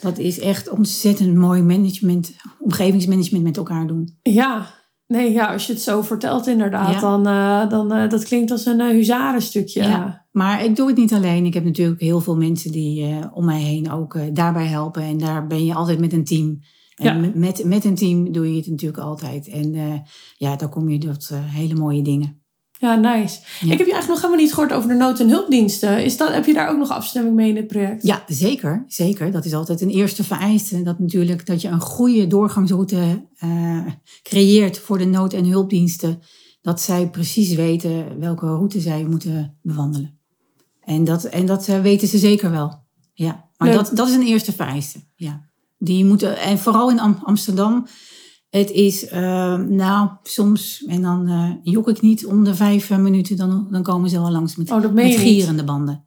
Dat 0.00 0.18
is 0.18 0.38
echt 0.38 0.68
ontzettend 0.68 1.34
mooi 1.34 1.62
management, 1.62 2.32
omgevingsmanagement 2.58 3.44
met 3.44 3.56
elkaar 3.56 3.86
doen. 3.86 4.18
Ja, 4.22 4.66
nee, 5.06 5.32
ja, 5.32 5.52
als 5.52 5.66
je 5.66 5.72
het 5.72 5.82
zo 5.82 6.02
vertelt 6.02 6.46
inderdaad, 6.46 6.94
ja. 6.94 7.00
dan, 7.00 7.28
uh, 7.28 7.68
dan 7.68 7.96
uh, 7.96 8.08
dat 8.08 8.24
klinkt 8.24 8.50
als 8.50 8.66
een 8.66 8.80
uh, 8.80 8.88
huzarenstukje. 8.90 9.82
Ja, 9.82 10.26
maar 10.32 10.64
ik 10.64 10.76
doe 10.76 10.86
het 10.86 10.96
niet 10.96 11.12
alleen. 11.12 11.44
Ik 11.44 11.54
heb 11.54 11.64
natuurlijk 11.64 12.00
heel 12.00 12.20
veel 12.20 12.36
mensen 12.36 12.72
die 12.72 13.14
om 13.32 13.44
mij 13.44 13.60
heen 13.60 13.90
ook 13.90 14.18
daarbij 14.32 14.66
helpen. 14.66 15.02
En 15.02 15.18
daar 15.18 15.46
ben 15.46 15.64
je 15.64 15.74
altijd 15.74 15.98
met 15.98 16.12
een 16.12 16.24
team. 16.24 16.60
En 17.00 17.22
ja. 17.22 17.30
met, 17.34 17.64
met 17.64 17.84
een 17.84 17.94
team 17.94 18.32
doe 18.32 18.50
je 18.50 18.56
het 18.56 18.66
natuurlijk 18.66 19.02
altijd. 19.02 19.48
En 19.48 19.74
uh, 19.74 19.94
ja, 20.36 20.56
dan 20.56 20.68
kom 20.70 20.88
je 20.88 20.98
tot 20.98 21.30
uh, 21.32 21.38
hele 21.44 21.74
mooie 21.74 22.02
dingen. 22.02 22.42
Ja, 22.78 22.94
nice. 22.94 23.40
Ja. 23.60 23.72
Ik 23.72 23.78
heb 23.78 23.86
je 23.86 23.92
eigenlijk 23.92 24.06
nog 24.08 24.16
helemaal 24.16 24.36
niet 24.44 24.52
gehoord 24.54 24.72
over 24.72 24.88
de 24.88 24.94
nood- 24.94 25.20
en 25.20 25.28
hulpdiensten. 25.28 26.04
Is 26.04 26.16
dat, 26.16 26.32
heb 26.32 26.46
je 26.46 26.52
daar 26.52 26.70
ook 26.70 26.78
nog 26.78 26.90
afstemming 26.90 27.36
mee 27.36 27.48
in 27.48 27.56
het 27.56 27.66
project? 27.66 28.02
Ja, 28.02 28.24
zeker. 28.26 28.84
Zeker. 28.86 29.30
Dat 29.30 29.44
is 29.44 29.54
altijd 29.54 29.80
een 29.80 29.90
eerste 29.90 30.24
vereiste. 30.24 30.82
Dat 30.82 30.98
natuurlijk 30.98 31.46
dat 31.46 31.60
je 31.60 31.68
een 31.68 31.80
goede 31.80 32.26
doorgangsroute 32.26 33.28
uh, 33.44 33.86
creëert 34.22 34.78
voor 34.78 34.98
de 34.98 35.04
nood- 35.04 35.32
en 35.32 35.44
hulpdiensten. 35.44 36.18
dat 36.62 36.80
zij 36.80 37.10
precies 37.10 37.54
weten 37.54 38.18
welke 38.18 38.46
route 38.46 38.80
zij 38.80 39.04
moeten 39.04 39.58
bewandelen. 39.62 40.18
En 40.80 41.04
dat, 41.04 41.24
en 41.24 41.46
dat 41.46 41.68
eh, 41.68 41.80
weten 41.80 42.08
ze 42.08 42.18
zeker 42.18 42.50
wel. 42.50 42.84
Ja, 43.12 43.50
maar 43.56 43.68
Leuk. 43.68 43.76
dat, 43.76 43.96
dat 43.96 44.08
is 44.08 44.14
een 44.14 44.26
eerste 44.26 44.52
vereiste. 44.52 44.98
Ja. 45.14 45.49
Die 45.82 46.04
moeten, 46.04 46.38
en 46.38 46.58
vooral 46.58 46.90
in 46.90 47.00
Am- 47.00 47.20
Amsterdam, 47.22 47.86
het 48.50 48.70
is, 48.70 49.06
eh, 49.08 49.56
nou, 49.56 50.08
soms, 50.22 50.84
en 50.86 51.02
dan 51.02 51.28
eh, 51.28 51.50
jok 51.62 51.88
ik 51.88 52.00
niet 52.00 52.26
om 52.26 52.44
de 52.44 52.54
vijf 52.54 52.90
eh, 52.90 52.98
minuten, 52.98 53.36
dan, 53.36 53.66
dan 53.70 53.82
komen 53.82 54.10
ze 54.10 54.20
wel 54.20 54.30
langs 54.30 54.56
met, 54.56 54.70
Oh, 54.70 54.92
met 54.92 55.14
gierende 55.14 55.64
banden. 55.64 56.04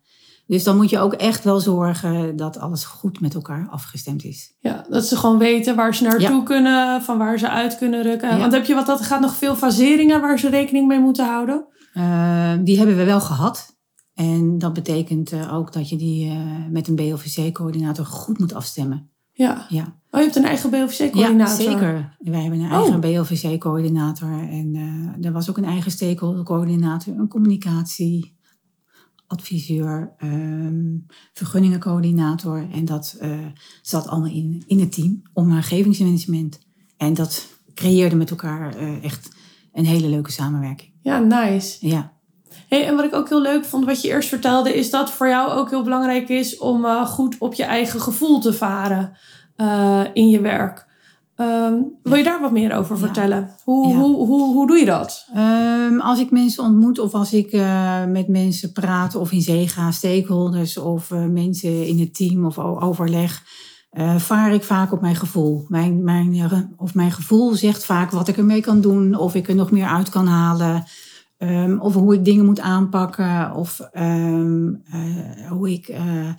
Dus 0.47 0.63
dan 0.63 0.75
moet 0.75 0.89
je 0.89 0.99
ook 0.99 1.13
echt 1.13 1.43
wel 1.43 1.59
zorgen 1.59 2.35
dat 2.35 2.57
alles 2.57 2.83
goed 2.83 3.19
met 3.19 3.33
elkaar 3.33 3.67
afgestemd 3.69 4.23
is. 4.23 4.55
Ja, 4.59 4.85
dat 4.89 5.05
ze 5.05 5.17
gewoon 5.17 5.37
weten 5.37 5.75
waar 5.75 5.95
ze 5.95 6.03
naartoe 6.03 6.43
kunnen, 6.43 7.01
van 7.01 7.17
waar 7.17 7.39
ze 7.39 7.49
uit 7.49 7.77
kunnen 7.77 8.01
rukken. 8.03 8.29
Ja. 8.29 8.37
Want 8.37 8.53
heb 8.53 8.65
je 8.65 8.73
wat 8.73 8.85
dat 8.85 9.01
gaat 9.01 9.21
nog 9.21 9.35
veel 9.35 9.55
faseringen 9.55 10.21
waar 10.21 10.39
ze 10.39 10.49
rekening 10.49 10.87
mee 10.87 10.99
moeten 10.99 11.25
houden? 11.25 11.65
Die 12.65 12.77
hebben 12.77 12.97
we 12.97 13.03
wel 13.03 13.21
gehad. 13.21 13.75
En 14.13 14.57
dat 14.57 14.73
betekent 14.73 15.33
ook 15.51 15.73
dat 15.73 15.89
je 15.89 15.95
die 15.97 16.31
met 16.69 16.87
een 16.87 16.95
BLVC-coördinator 16.95 18.05
goed 18.05 18.39
moet 18.39 18.53
afstemmen. 18.53 19.12
Ja. 19.33 19.65
Ja, 19.69 20.01
Oh, 20.11 20.19
je 20.19 20.25
hebt 20.25 20.35
een 20.35 20.43
eigen 20.45 20.71
ja 20.71 20.85
BOVC-coördinator. 20.85 21.55
zeker. 21.55 22.15
Wij 22.19 22.41
hebben 22.41 22.59
een 22.59 22.71
Oh. 22.71 22.81
eigen 22.81 22.99
BLVC-coördinator. 22.99 24.29
En 24.31 24.75
eh, 24.75 25.25
er 25.25 25.31
was 25.31 25.49
ook 25.49 25.57
een 25.57 25.65
eigen 25.65 25.91
stakeholder-coördinator, 25.91 27.13
een 27.17 27.27
communicatieadviseur, 27.27 30.13
ehm 30.17 30.95
vergunningencoördinator. 31.33 32.67
En 32.71 32.85
dat 32.85 33.15
eh, 33.19 33.39
zat 33.81 34.07
allemaal 34.07 34.29
in, 34.31 34.63
in 34.67 34.79
het 34.79 34.91
team, 34.91 35.21
omgevingsmanagement. 35.33 36.59
En 36.97 37.13
dat 37.13 37.47
creëerde 37.73 38.15
met 38.15 38.29
elkaar 38.29 38.75
eh, 38.75 39.03
echt 39.03 39.29
een 39.71 39.85
hele 39.85 40.07
leuke 40.07 40.31
samenwerking. 40.31 40.91
Ja, 41.01 41.19
nice. 41.19 41.87
Ja. 41.87 42.13
Hey, 42.67 42.87
en 42.87 42.95
wat 42.95 43.05
ik 43.05 43.13
ook 43.15 43.29
heel 43.29 43.41
leuk 43.41 43.65
vond, 43.65 43.85
wat 43.85 44.01
je 44.01 44.07
eerst 44.07 44.29
vertelde, 44.29 44.75
is 44.75 44.89
dat 44.89 45.11
voor 45.11 45.27
jou 45.27 45.51
ook 45.51 45.69
heel 45.69 45.83
belangrijk 45.83 46.29
is 46.29 46.57
om 46.57 46.85
eh, 46.85 47.05
goed 47.05 47.35
op 47.39 47.53
je 47.53 47.63
eigen 47.63 48.01
gevoel 48.01 48.39
te 48.39 48.53
varen 48.53 49.17
eh, 49.55 50.01
in 50.13 50.29
je 50.29 50.39
werk. 50.41 50.85
Ehm, 51.35 51.73
wil 52.03 52.15
je 52.17 52.23
daar 52.23 52.41
wat 52.41 52.51
meer 52.51 52.73
over 52.75 52.95
Ja. 52.95 53.01
vertellen? 53.01 53.49
Hoe, 53.63 53.87
Ja. 53.87 53.95
hoe, 53.95 54.25
hoe, 54.25 54.53
hoe 54.53 54.67
doe 54.67 54.77
je 54.77 54.85
dat? 54.85 55.27
Ehm, 55.33 55.99
als 55.99 56.19
ik 56.19 56.31
mensen 56.31 56.63
ontmoet 56.63 56.99
of 56.99 57.13
als 57.13 57.33
ik 57.33 57.51
eh, 57.51 58.05
met 58.05 58.27
mensen 58.27 58.71
praat 58.71 59.15
of 59.15 59.31
in 59.31 59.41
zee 59.41 59.67
ga, 59.67 59.91
stakeholders 59.91 60.77
of 60.77 61.09
mensen 61.09 61.87
in 61.87 61.99
het 61.99 62.15
team 62.15 62.45
of 62.45 62.57
overleg, 62.59 63.43
vaar 64.17 64.53
ik 64.53 64.63
vaak 64.63 64.91
op 64.91 65.01
mijn 65.01 65.15
gevoel. 65.15 65.65
Mijn, 65.67 66.03
mijn, 66.03 66.35
of 66.77 66.93
mijn 66.93 67.11
gevoel 67.11 67.53
zegt 67.53 67.85
vaak 67.85 68.11
wat 68.11 68.27
ik 68.27 68.37
ermee 68.37 68.61
kan 68.61 68.81
doen, 68.81 69.15
of 69.15 69.35
ik 69.35 69.47
er 69.47 69.55
nog 69.55 69.71
meer 69.71 69.85
uit 69.87 70.09
kan 70.09 70.27
halen, 70.27 70.83
ehm, 71.37 71.77
of 71.79 71.93
hoe 71.93 72.13
ik 72.13 72.25
dingen 72.25 72.45
moet 72.45 72.59
aanpakken, 72.59 73.55
of 73.55 73.79
ehm, 73.79 74.73
eh, 74.73 75.49
hoe 75.49 75.71
ik 75.71 75.87
eh, 75.87 76.29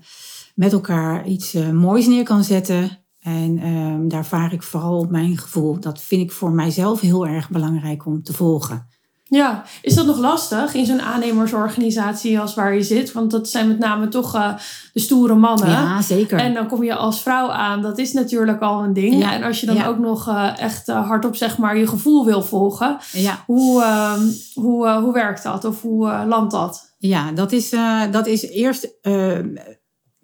met 0.54 0.72
elkaar 0.72 1.26
iets 1.26 1.54
eh, 1.54 1.70
moois 1.70 2.06
neer 2.06 2.24
kan 2.24 2.44
zetten. 2.44 3.04
En 3.18 3.58
ehm, 3.58 4.08
daar 4.08 4.26
vaar 4.26 4.52
ik 4.52 4.62
vooral 4.62 4.98
op 4.98 5.10
mijn 5.10 5.38
gevoel. 5.38 5.80
Dat 5.80 6.02
vind 6.02 6.22
ik 6.22 6.32
voor 6.32 6.52
mijzelf 6.52 7.00
heel 7.00 7.26
erg 7.26 7.50
belangrijk 7.50 8.06
om 8.06 8.22
te 8.22 8.32
volgen. 8.32 8.86
Ja, 9.34 9.64
is 9.82 9.94
dat 9.94 10.06
nog 10.06 10.18
lastig 10.18 10.74
in 10.74 10.86
zo'n 10.86 11.00
aannemersorganisatie 11.02 12.40
als 12.40 12.54
waar 12.54 12.74
je 12.74 12.82
zit? 12.82 13.12
Want 13.12 13.30
dat 13.30 13.48
zijn 13.48 13.68
met 13.68 13.78
name 13.78 14.08
toch 14.08 14.34
eh, 14.34 14.54
de 14.92 15.00
stoere 15.00 15.34
mannen. 15.34 15.70
Ja, 15.70 16.02
zeker. 16.02 16.38
En 16.38 16.54
dan 16.54 16.66
kom 16.66 16.82
je 16.84 16.94
als 16.94 17.22
vrouw 17.22 17.50
aan. 17.50 17.82
Dat 17.82 17.98
is 17.98 18.12
natuurlijk 18.12 18.60
al 18.60 18.82
een 18.84 18.92
ding. 18.92 19.18
Ja, 19.18 19.32
En 19.34 19.42
als 19.42 19.60
je 19.60 19.66
dan 19.66 19.74
ja. 19.74 19.86
ook 19.86 19.98
nog 19.98 20.28
eh, 20.28 20.58
echt 20.58 20.88
eh, 20.88 21.06
hardop 21.08 21.36
zeg 21.36 21.58
maar 21.58 21.76
je 21.78 21.86
gevoel 21.86 22.24
wil 22.24 22.42
volgen. 22.42 22.96
ja, 23.12 23.42
Hoe, 23.46 23.82
ehm, 23.82 24.22
hoe, 24.54 24.88
hoe 24.90 25.12
werkt 25.12 25.42
dat? 25.42 25.64
Of 25.64 25.82
hoe 25.82 26.24
landt 26.26 26.50
dat? 26.52 26.92
ja 26.98 27.32
dat, 27.32 27.52
is, 27.52 27.70
dat 28.10 28.26
is 28.26 28.48
eerst. 28.48 28.88
eh, 29.00 29.38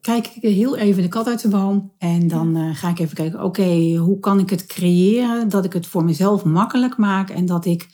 kijk 0.01 0.31
ik 0.41 0.43
heel 0.55 0.77
even 0.77 1.03
de 1.03 1.09
kat 1.09 1.27
uit 1.27 1.43
de 1.43 1.49
boom. 1.49 1.93
En 1.99 2.29
dan 2.29 2.71
ga 2.75 2.89
ik 2.89 2.99
even 2.99 3.17
kijken, 3.17 3.45
oké, 3.45 3.95
hoe 3.97 4.19
kan 4.19 4.39
ik 4.39 4.51
het 4.51 4.67
creëren 4.67 5.49
dat 5.49 5.65
ik 5.65 5.73
het 5.73 5.87
voor 5.87 6.05
mezelf 6.05 6.45
makkelijk 6.45 6.97
maak 6.97 7.31
en 7.31 7.47
dat 7.47 7.65
ik 7.65 7.89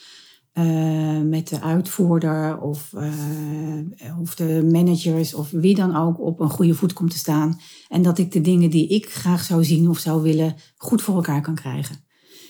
eh, 0.56 1.20
met 1.20 1.48
de 1.48 1.60
uitvoerder 1.60 2.60
of, 2.60 2.92
eh, 2.92 4.20
of 4.20 4.34
de 4.34 4.68
managers 4.72 5.34
of 5.34 5.50
wie 5.50 5.75
dan 5.75 5.96
ook 5.96 6.20
op 6.20 6.40
een 6.40 6.50
goede 6.50 6.75
voet 6.75 6.92
kom 6.92 7.08
te 7.08 7.18
staan. 7.18 7.60
En 7.88 8.02
dat 8.02 8.18
ik 8.18 8.32
de 8.32 8.40
dingen 8.40 8.70
die 8.70 8.88
ik 8.88 9.10
graag 9.10 9.44
zou 9.44 9.64
zien 9.64 9.88
of 9.88 9.98
zou 9.98 10.22
willen 10.22 10.54
goed 10.76 11.02
voor 11.02 11.14
elkaar 11.14 11.40
kan 11.40 11.54
krijgen. 11.54 11.96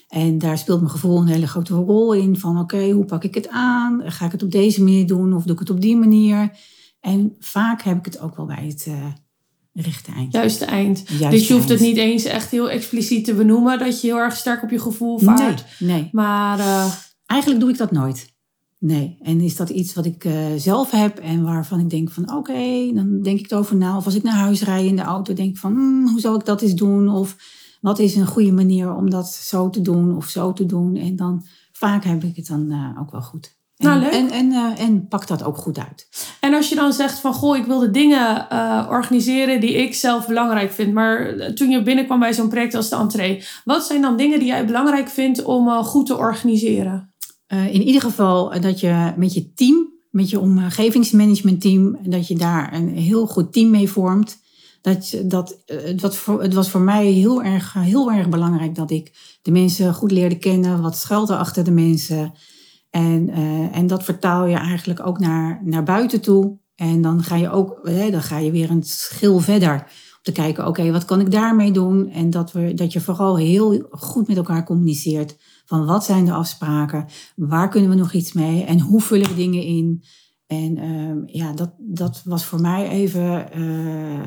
En 0.09 0.39
daar 0.39 0.59
speelt 0.59 0.81
mijn 0.81 0.91
gevoel 0.91 1.21
een 1.21 1.27
hele 1.27 1.47
grote 1.47 1.75
rol 1.75 2.13
in. 2.15 2.39
Van 2.39 2.59
oké, 2.59 2.91
hoe 2.91 3.05
pak 3.05 3.25
ik 3.25 3.35
het 3.35 3.49
aan? 3.49 4.03
Ga 4.05 4.25
ik 4.25 4.33
het 4.33 4.43
op 4.43 4.51
deze 4.51 4.83
manier 4.83 5.07
doen 5.07 5.35
of 5.35 5.43
doe 5.43 5.53
ik 5.53 5.59
het 5.59 5.71
op 5.71 5.81
die 5.81 5.97
manier? 5.97 6.51
En 7.01 7.37
vaak 7.39 7.83
heb 7.83 7.99
ik 7.99 8.05
het 8.05 8.21
ook 8.21 8.37
wel 8.37 8.47
bij 8.47 8.67
het 8.67 8.85
eh, 8.89 9.07
rechte 9.73 10.13
eind. 10.13 10.33
Juiste 10.33 10.65
eind. 10.65 11.19
Dus 11.31 11.49
je 11.49 11.55
hoeft 11.55 11.69
het 11.69 11.81
niet 11.81 11.97
eens 11.97 12.25
echt 12.25 12.51
heel 12.51 12.71
expliciet 12.71 13.25
te 13.25 13.35
benoemen. 13.35 13.79
Dat 13.79 14.01
je 14.01 14.07
heel 14.07 14.19
erg 14.19 14.37
sterk 14.37 14.63
op 14.63 14.71
je 14.71 14.81
gevoel 14.81 15.19
vaart. 15.19 15.65
Nee, 15.79 15.91
nee. 15.91 16.09
Maar 16.13 16.59
Eigenlijk 17.27 17.61
doe 17.61 17.71
ik 17.71 17.79
dat 17.79 17.91
nooit. 17.91 18.35
Nee. 18.79 19.17
En 19.23 19.41
is 19.41 19.57
dat 19.57 19.69
iets 19.69 19.95
wat 19.95 20.07
ik 20.07 20.25
eh, 20.25 20.35
zelf 20.57 20.91
heb 20.91 21.19
en 21.19 21.43
waarvan 21.43 21.81
ik 21.81 21.91
denk 21.91 22.11
van 22.11 22.35
oké, 22.35 22.93
dan 22.95 23.23
denk 23.23 23.39
ik 23.39 23.51
erover 23.51 23.77
na. 23.77 23.97
Of 23.97 24.05
als 24.05 24.15
ik 24.15 24.23
naar 24.23 24.35
huis 24.35 24.63
rijd 24.63 24.87
in 24.87 24.97
de 24.97 25.03
auto, 25.03 25.35
denk 25.35 25.51
ik 25.51 25.59
van 25.59 25.73
hmm, 25.73 26.09
hoe 26.09 26.21
zal 26.21 26.35
ik 26.35 26.45
dat 26.45 26.63
eens 26.63 26.75
doen? 26.75 27.09
Of 27.09 27.37
wat 27.81 27.99
is 27.99 28.17
een 28.17 28.27
goede 28.27 28.53
manier 28.53 28.95
om 28.95 29.11
dat 29.11 29.29
zo 29.29 29.71
te 29.71 29.81
doen 29.81 30.17
of 30.17 30.29
zo 30.29 30.53
te 30.53 30.67
doen? 30.67 30.97
En 30.97 31.17
dan 31.17 31.47
vaak 31.73 32.05
heb 32.05 32.25
ik 32.25 32.37
het 32.37 32.47
dan 32.47 32.71
eh, 32.71 33.01
ook 33.01 33.11
wel 33.11 33.23
goed. 33.23 33.55
En, 33.77 33.87
Nou, 33.87 34.01
leuk. 34.01 34.13
En, 34.13 34.31
en, 34.31 34.53
eh, 34.53 34.85
en 34.85 35.09
pak 35.09 35.27
dat 35.27 35.45
ook 35.45 35.57
goed 35.57 35.79
uit. 35.79 36.09
En 36.41 36.55
als 36.55 36.69
je 36.69 36.75
dan 36.75 36.93
zegt 36.93 37.19
van 37.19 37.33
goh, 37.35 37.57
ik 37.57 37.65
wil 37.65 37.79
de 37.79 37.91
dingen 37.91 38.51
organiseren 38.91 39.61
die 39.61 39.75
ik 39.75 39.95
zelf 39.95 40.27
belangrijk 40.27 40.73
vind. 40.73 40.93
Maar 40.93 41.37
toen 41.55 41.71
je 41.71 41.83
binnenkwam 41.83 42.19
bij 42.19 42.35
zo'n 42.35 42.49
project 42.49 42.75
als 42.75 42.89
de 42.89 42.97
entree, 42.97 43.45
wat 43.65 43.87
zijn 43.87 44.03
dan 44.03 44.17
dingen 44.17 44.39
die 44.39 44.49
jij 44.49 44.67
belangrijk 44.67 45.09
vindt 45.09 45.45
om 45.45 45.69
goed 45.69 46.07
te 46.07 46.17
organiseren? 46.17 47.15
Eh, 47.47 47.75
in 47.75 47.83
ieder 47.83 48.01
geval 48.01 48.53
eh, 48.53 48.63
dat 48.63 48.81
je 48.81 49.13
met 49.17 49.35
je 49.35 49.53
team, 49.53 49.93
met 50.11 50.31
je 50.31 50.41
omgevingsmanagementteam, 50.41 51.99
dat 52.03 52.29
je 52.29 52.37
daar 52.37 52.75
een 52.75 52.89
heel 52.89 53.27
goed 53.27 53.53
team 53.53 53.71
mee 53.71 53.89
vormt. 53.89 54.39
Dat, 54.81 55.17
dat, 55.25 55.63
eh, 55.67 55.77
het, 55.83 56.01
was 56.01 56.17
voor, 56.17 56.43
het 56.43 56.55
was 56.55 56.71
voor 56.71 56.81
mij 56.81 57.07
heel 57.07 57.43
erg, 57.43 57.73
heel 57.73 58.13
erg 58.13 58.29
belangrijk 58.29 58.75
dat 58.75 58.91
ik 58.91 59.39
de 59.43 59.51
mensen 59.51 59.95
goed 59.95 60.11
leerde 60.11 60.39
kennen. 60.39 60.83
Wat 60.83 60.97
schuilt 60.97 61.29
er 61.29 61.37
achter 61.37 61.65
de 61.65 61.71
mensen? 61.71 62.33
En, 62.91 63.29
en 63.73 63.87
dat 63.87 64.05
vertaal 64.05 64.47
je 64.47 64.57
eigenlijk 64.57 65.07
ook 65.07 65.19
naar, 65.19 65.61
naar 65.65 65.83
buiten 65.83 66.21
toe. 66.21 66.59
En 66.75 67.03
dan 67.03 67.23
ga 67.23 67.37
je 67.37 67.51
ook, 67.51 67.79
hè, 67.83 68.11
dan 68.11 68.23
ga 68.23 68.39
je 68.39 68.51
weer 68.51 68.71
een 68.71 68.83
schil 68.83 69.39
verder. 69.39 69.73
Om 69.73 70.23
te 70.23 70.33
kijken, 70.33 70.67
oké, 70.67 70.91
wat 70.93 71.05
kan 71.05 71.21
ik 71.21 71.31
daarmee 71.31 71.71
doen? 71.71 72.11
En 72.11 72.31
dat, 72.31 72.53
we, 72.53 72.75
dat 72.75 72.93
je 72.93 73.01
vooral 73.01 73.37
heel 73.37 73.87
goed 73.91 74.29
met 74.29 74.37
elkaar 74.37 74.65
communiceert. 74.65 75.37
Van 75.67 75.87
wat 75.87 76.05
zijn 76.05 76.25
de 76.25 76.33
afspraken? 76.33 77.07
Waar 77.37 77.69
kunnen 77.69 77.91
we 77.91 77.97
nog 77.97 78.13
iets 78.13 78.33
mee? 78.33 78.65
En 78.65 78.81
hoe 78.81 79.01
vullen 79.01 79.29
we 79.29 79.35
dingen 79.35 79.63
in? 79.63 80.03
En 80.47 80.77
ehm, 80.79 81.19
ja, 81.27 81.53
dat, 81.53 81.75
dat 81.79 82.23
was 82.25 82.45
voor 82.45 82.61
mij 82.61 82.89
even 82.89 83.53
eh, 83.53 84.21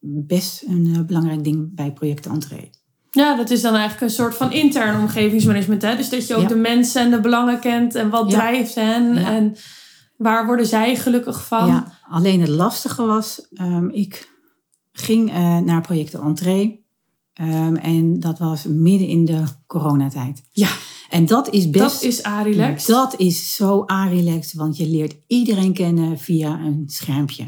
best 0.00 0.62
een 0.66 0.92
eh, 0.94 1.00
belangrijk 1.02 1.44
ding 1.44 1.74
bij 1.74 1.92
project 1.92 2.26
Entree. 2.26 2.70
Ja, 3.10 3.36
dat 3.36 3.50
is 3.50 3.60
dan 3.60 3.72
eigenlijk 3.74 4.02
een 4.02 4.10
soort 4.10 4.34
van 4.34 4.52
intern 4.52 5.00
omgevingsmanagement. 5.00 5.82
Hè? 5.82 5.96
Dus 5.96 6.08
dat 6.08 6.26
je 6.26 6.34
ook 6.34 6.42
Ja. 6.42 6.48
de 6.48 6.54
mensen 6.54 7.02
en 7.02 7.10
de 7.10 7.20
belangen 7.20 7.60
kent 7.60 7.94
en 7.94 8.10
wat 8.10 8.30
Ja. 8.30 8.38
drijft 8.38 8.74
hen 8.74 9.14
Ja. 9.14 9.32
en 9.32 9.54
waar 10.16 10.46
worden 10.46 10.66
zij 10.66 10.96
gelukkig 10.96 11.46
van. 11.46 11.66
Ja, 11.66 11.92
alleen 12.08 12.40
het 12.40 12.48
lastige 12.48 13.02
was, 13.06 13.48
ehm, 13.54 13.88
ik 13.88 14.32
ging 14.92 15.30
eh, 15.30 15.58
naar 15.58 15.80
project 15.80 16.14
Entree. 16.14 16.83
Ehm, 17.34 17.74
en 17.74 18.20
dat 18.20 18.38
was 18.38 18.64
midden 18.64 19.08
in 19.08 19.24
de 19.24 19.42
coronatijd. 19.66 20.42
Ja, 20.50 20.68
En 21.10 21.26
dat 21.26 21.50
is 21.50 21.70
best... 21.70 21.82
dat 21.82 22.02
is 22.02 22.22
Arilex. 22.22 22.86
Dat 22.86 23.14
is 23.18 23.54
zo 23.54 23.82
arilex, 23.86 24.52
want 24.52 24.76
je 24.76 24.88
leert 24.88 25.16
iedereen 25.26 25.72
kennen 25.72 26.18
via 26.18 26.60
een 26.60 26.82
schermpje. 26.86 27.44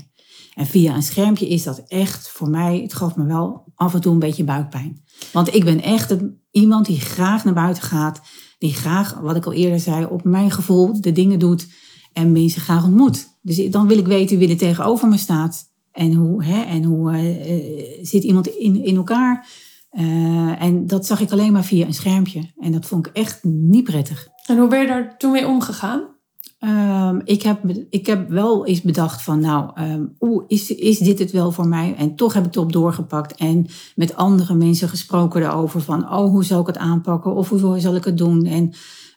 En 0.55 0.66
via 0.66 0.95
een 0.95 1.02
schermpje 1.02 1.49
is 1.49 1.62
dat 1.62 1.85
echt 1.88 2.28
voor 2.28 2.49
mij, 2.49 2.81
het 2.81 2.95
gaf 2.95 3.16
me 3.16 3.25
wel 3.25 3.64
af 3.75 3.95
en 3.95 4.00
toe 4.00 4.12
een 4.12 4.19
beetje 4.19 4.45
buikpijn. 4.45 5.02
Want 5.33 5.55
ik 5.55 5.64
ben 5.64 5.83
echt 5.83 6.11
een, 6.11 6.40
iemand 6.50 6.87
die 6.87 7.00
graag 7.00 7.45
naar 7.45 7.55
buiten 7.55 7.83
gaat, 7.83 8.21
die 8.59 8.75
graag, 8.75 9.19
wat 9.21 9.37
ik 9.37 9.47
al 9.47 9.52
eerder 9.52 9.81
zei, 9.81 10.05
op 10.05 10.25
mijn 10.25 10.50
gevoel 10.50 11.00
de 11.00 11.12
dingen 11.12 11.38
doet 11.38 11.66
en 12.12 12.33
mensen 12.33 12.61
graag 12.61 12.85
ontmoet. 12.85 13.28
Dus 13.43 13.71
dan 13.71 13.87
wil 13.87 13.99
ik 13.99 14.07
weten 14.07 14.38
wie 14.38 14.49
er 14.49 14.57
tegenover 14.57 15.09
me 15.09 15.16
staat 15.16 15.73
en 15.93 16.12
hoe, 16.12 16.45
hè, 16.45 16.62
en 16.62 16.85
hoe 16.85 17.12
eh, 17.12 17.50
eh, 17.50 17.85
zit 18.02 18.23
iemand 18.23 18.47
in, 18.47 18.85
in 18.85 18.97
elkaar. 18.97 19.49
Eh, 19.90 20.62
en 20.62 20.87
dat 20.87 21.07
zag 21.07 21.21
ik 21.21 21.33
alleen 21.33 21.52
maar 21.52 21.64
via 21.64 21.87
een 21.87 21.95
schermpje. 21.95 22.52
En 22.59 22.73
dat 22.73 22.87
vond 22.87 23.07
ik 23.07 23.12
echt 23.12 23.45
niet 23.45 23.85
prettig. 23.85 24.28
En 24.47 24.59
hoe 24.59 24.69
ben 24.69 24.81
je 24.81 24.87
daar 24.87 25.16
toen 25.19 25.31
mee 25.33 25.47
omgegaan? 25.47 26.14
Ehm, 26.59 27.21
ik, 27.25 27.43
heb, 27.43 27.61
ik 27.90 28.07
heb 28.07 28.28
wel 28.28 28.66
eens 28.66 28.83
bedacht 28.83 29.23
van, 29.23 29.40
nou, 29.40 29.71
oeh, 30.21 30.45
is, 30.47 30.75
is 30.75 30.99
dit 30.99 31.19
het 31.19 31.31
wel 31.31 31.52
voor 31.52 31.66
mij? 31.69 31.95
En 31.99 32.16
toch 32.16 32.33
heb 32.33 32.43
ik 32.43 32.55
het 32.55 32.64
op 32.64 32.73
doorgepakt 32.73 33.35
en 33.35 33.66
met 33.95 34.16
andere 34.16 34.55
mensen 34.55 34.88
gesproken 34.88 35.43
erover 35.43 35.81
van, 35.81 36.02
oh, 36.02 36.31
hoe 36.31 36.45
zal 36.45 36.61
ik 36.61 36.66
het 36.66 36.78
aanpakken? 36.78 37.35
Of 37.35 37.49
hoe 37.49 37.81
zal 37.81 37.95
ik 37.95 38.05
het 38.05 38.19
doen? 38.19 38.45
En 38.45 38.73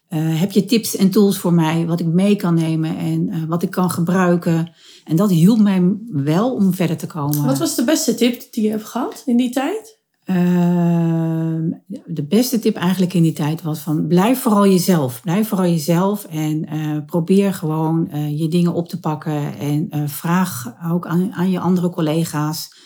Eh, 0.10 0.40
heb 0.40 0.52
je 0.52 0.66
tips 0.66 0.96
en 0.96 1.10
tools 1.10 1.38
voor 1.38 1.54
mij 1.54 1.86
wat 1.86 2.00
ik 2.00 2.06
mee 2.06 2.36
kan 2.36 2.54
nemen 2.54 2.98
en 2.98 3.30
eh, 3.30 3.44
wat 3.48 3.64
ik 3.64 3.72
kan 3.72 3.90
gebruiken? 3.90 4.72
En 5.06 5.16
dat 5.16 5.30
hielp 5.30 5.60
mij 5.60 5.96
wel 6.12 6.54
om 6.54 6.74
verder 6.74 6.98
te 6.98 7.08
komen. 7.08 7.46
Wat 7.46 7.58
was 7.58 7.76
de 7.76 7.84
beste 7.84 8.16
tip 8.16 8.54
die 8.54 8.64
je 8.64 8.70
hebt 8.70 8.86
gehad 8.86 9.24
in 9.26 9.38
die 9.38 9.50
tijd? 9.50 9.99
Ehm, 10.30 11.72
de 12.06 12.26
beste 12.28 12.60
tip 12.60 12.76
eigenlijk 12.76 13.14
in 13.14 13.24
die 13.24 13.34
tijd 13.34 13.62
was 13.62 13.80
van 13.80 14.08
blijf 14.08 14.40
vooral 14.40 14.68
jezelf. 14.68 15.22
Blijf 15.22 15.48
vooral 15.48 15.70
jezelf 15.70 16.26
en 16.26 16.66
eh, 16.66 16.98
probeer 17.06 17.54
gewoon 17.54 18.10
je 18.36 18.48
dingen 18.48 18.74
op 18.74 18.90
te 18.90 19.00
pakken. 19.00 19.58
En 19.58 20.10
vraag 20.10 20.74
ook 20.92 21.08
aan, 21.08 21.34
aan 21.34 21.52
je 21.52 21.60
andere 21.60 21.90
collega's 21.90 22.78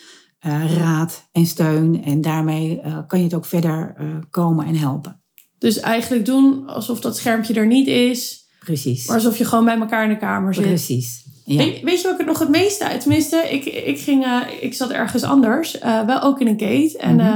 raad 0.78 1.28
en 1.32 1.46
steun. 1.46 2.04
En 2.04 2.20
daarmee 2.20 2.80
kan 3.06 3.18
je 3.18 3.24
het 3.24 3.34
ook 3.34 3.46
verder 3.46 3.96
komen 4.30 4.66
en 4.66 4.76
helpen. 4.76 5.22
Dus 5.58 5.80
eigenlijk 5.80 6.24
doen 6.24 6.66
alsof 6.66 7.00
dat 7.00 7.16
schermpje 7.16 7.54
er 7.54 7.66
niet 7.66 7.86
is. 7.86 8.48
Precies. 8.58 9.06
Maar 9.06 9.16
alsof 9.16 9.38
je 9.38 9.44
gewoon 9.44 9.64
bij 9.64 9.78
elkaar 9.78 10.02
in 10.02 10.08
de 10.08 10.18
kamer 10.18 10.54
zit. 10.54 10.64
Precies. 10.64 11.23
Ja. 11.44 11.56
Weet, 11.56 11.82
weet, 11.82 12.00
je 12.00 12.06
wat 12.06 12.12
ik 12.12 12.20
er 12.20 12.26
nog 12.26 12.38
het 12.38 12.48
meeste 12.48 12.84
uit? 12.84 13.00
Tenminste, 13.00 13.36
ik, 13.36 13.64
ik, 13.64 13.98
ging, 13.98 14.26
uh, 14.26 14.40
ik 14.60 14.74
zat 14.74 14.90
ergens 14.90 15.22
anders. 15.22 15.80
Uh, 15.80 16.06
wel 16.06 16.20
ook 16.20 16.40
in 16.40 16.46
een 16.46 16.60
gate. 16.60 16.98
En 16.98 17.18
uh, 17.18 17.26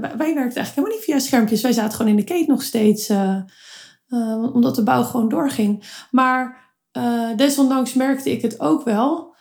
wij 0.00 0.34
werkten 0.34 0.34
eigenlijk 0.34 0.74
helemaal 0.74 0.94
niet 0.94 1.04
via 1.04 1.18
schermpjes. 1.18 1.62
Wij 1.62 1.72
zaten 1.72 1.96
gewoon 1.96 2.16
in 2.16 2.24
de 2.24 2.34
gate 2.34 2.50
nog 2.50 2.62
steeds. 2.62 3.10
omdat 4.52 4.74
de 4.74 4.82
bouw 4.82 5.02
gewoon 5.02 5.28
doorging. 5.28 5.82
Maar 6.10 6.64
desondanks 7.36 7.94
merkte 7.94 8.30
ik 8.30 8.42
het 8.42 8.60
ook 8.60 8.84
wel. 8.84 9.34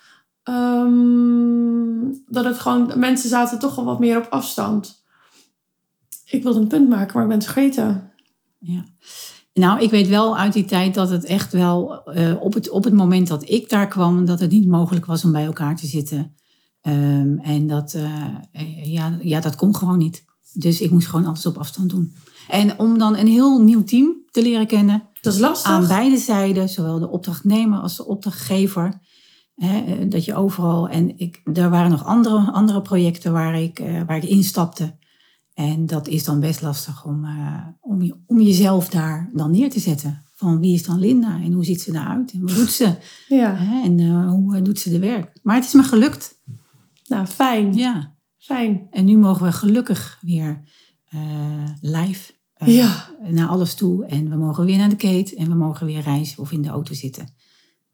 Um, 0.49 2.23
dat 2.27 2.45
het 2.45 2.59
gewoon... 2.59 2.91
Mensen 2.95 3.29
zaten 3.29 3.59
toch 3.59 3.75
wel 3.75 3.85
wat 3.85 3.99
meer 3.99 4.17
op 4.17 4.27
afstand. 4.29 5.03
Ik 6.25 6.43
wilde 6.43 6.59
een 6.59 6.67
punt 6.67 6.89
maken, 6.89 7.13
maar 7.13 7.23
ik 7.23 7.29
ben 7.29 7.37
het 7.37 7.47
vergeten 7.47 8.13
ja. 8.59 8.83
Nou, 9.59 9.81
ik 9.81 9.89
weet 9.89 10.07
wel 10.07 10.37
uit 10.37 10.53
die 10.53 10.65
tijd 10.65 10.93
dat 10.93 11.09
het 11.09 11.25
echt 11.25 11.51
wel 11.51 12.01
uh, 12.17 12.41
op, 12.41 12.53
het, 12.53 12.69
op 12.69 12.83
het 12.83 12.93
moment 12.93 13.27
dat 13.27 13.49
ik 13.49 13.69
daar 13.69 13.87
kwam, 13.87 14.25
dat 14.25 14.39
het 14.39 14.51
niet 14.51 14.67
mogelijk 14.67 15.05
was 15.05 15.23
om 15.23 15.31
bij 15.31 15.45
elkaar 15.45 15.75
te 15.75 15.87
zitten. 15.87 16.35
Um, 16.81 17.39
en 17.39 17.67
dat, 17.67 17.93
uh, 17.93 18.83
ja, 18.83 19.17
ja, 19.21 19.39
dat 19.39 19.55
kon 19.55 19.75
gewoon 19.75 19.97
niet. 19.97 20.25
Dus 20.53 20.81
ik 20.81 20.91
moest 20.91 21.07
gewoon 21.07 21.25
alles 21.25 21.45
op 21.45 21.57
afstand 21.57 21.89
doen. 21.89 22.13
En 22.47 22.79
om 22.79 22.97
dan 22.97 23.17
een 23.17 23.27
heel 23.27 23.61
nieuw 23.61 23.83
team 23.83 24.15
te 24.31 24.41
leren 24.41 24.67
kennen. 24.67 25.03
Dat 25.21 25.33
is 25.33 25.39
lastig. 25.39 25.71
Aan 25.71 25.87
beide 25.87 26.17
zijden, 26.17 26.69
zowel 26.69 26.99
de 26.99 27.09
opdrachtnemer 27.09 27.79
als 27.79 27.95
de 27.95 28.05
opdrachtgever. 28.05 29.01
Hè, 29.55 30.07
dat 30.07 30.25
je 30.25 30.35
overal. 30.35 30.89
En 30.89 31.17
ik, 31.17 31.41
er 31.53 31.69
waren 31.69 31.91
nog 31.91 32.05
andere, 32.05 32.51
andere 32.51 32.81
projecten 32.81 33.31
waar 33.31 33.61
ik, 33.61 33.79
uh, 33.79 34.01
waar 34.07 34.17
ik 34.17 34.23
instapte. 34.23 34.95
En 35.55 35.85
dat 35.85 36.07
is 36.07 36.23
dan 36.23 36.39
best 36.39 36.61
lastig 36.61 37.05
om, 37.05 37.25
uh, 37.25 37.67
om, 37.81 38.01
je, 38.01 38.15
om 38.25 38.41
jezelf 38.41 38.89
daar 38.89 39.29
dan 39.33 39.51
neer 39.51 39.69
te 39.69 39.79
zetten. 39.79 40.23
Van 40.33 40.59
wie 40.59 40.73
is 40.73 40.83
dan 40.83 40.99
Linda 40.99 41.41
en 41.41 41.51
hoe 41.51 41.65
ziet 41.65 41.81
ze 41.81 41.91
eruit 41.91 42.31
en 42.31 42.41
wat 42.41 42.55
doet 42.55 42.71
ze? 42.71 42.95
Ja. 43.27 43.55
Hè? 43.55 43.83
En 43.83 43.99
uh, 43.99 44.29
hoe 44.29 44.61
doet 44.61 44.79
ze 44.79 44.89
de 44.89 44.99
werk? 44.99 45.39
Maar 45.43 45.55
het 45.55 45.65
is 45.65 45.73
me 45.73 45.83
gelukt. 45.83 46.41
Nou, 47.07 47.25
fijn. 47.25 47.73
Ja. 47.73 48.15
Fijn. 48.37 48.87
En 48.91 49.05
nu 49.05 49.17
mogen 49.17 49.45
we 49.45 49.51
gelukkig 49.51 50.17
weer 50.21 50.63
uh, 51.13 51.69
live 51.81 52.33
ja. 52.65 53.09
naar 53.29 53.47
alles 53.47 53.73
toe. 53.73 54.05
En 54.05 54.29
we 54.29 54.35
mogen 54.35 54.65
weer 54.65 54.77
naar 54.77 54.89
de 54.89 54.95
kate 54.95 55.35
en 55.35 55.47
we 55.49 55.55
mogen 55.55 55.85
weer 55.85 56.01
reizen 56.01 56.39
of 56.39 56.51
in 56.51 56.61
de 56.61 56.69
auto 56.69 56.93
zitten. 56.93 57.33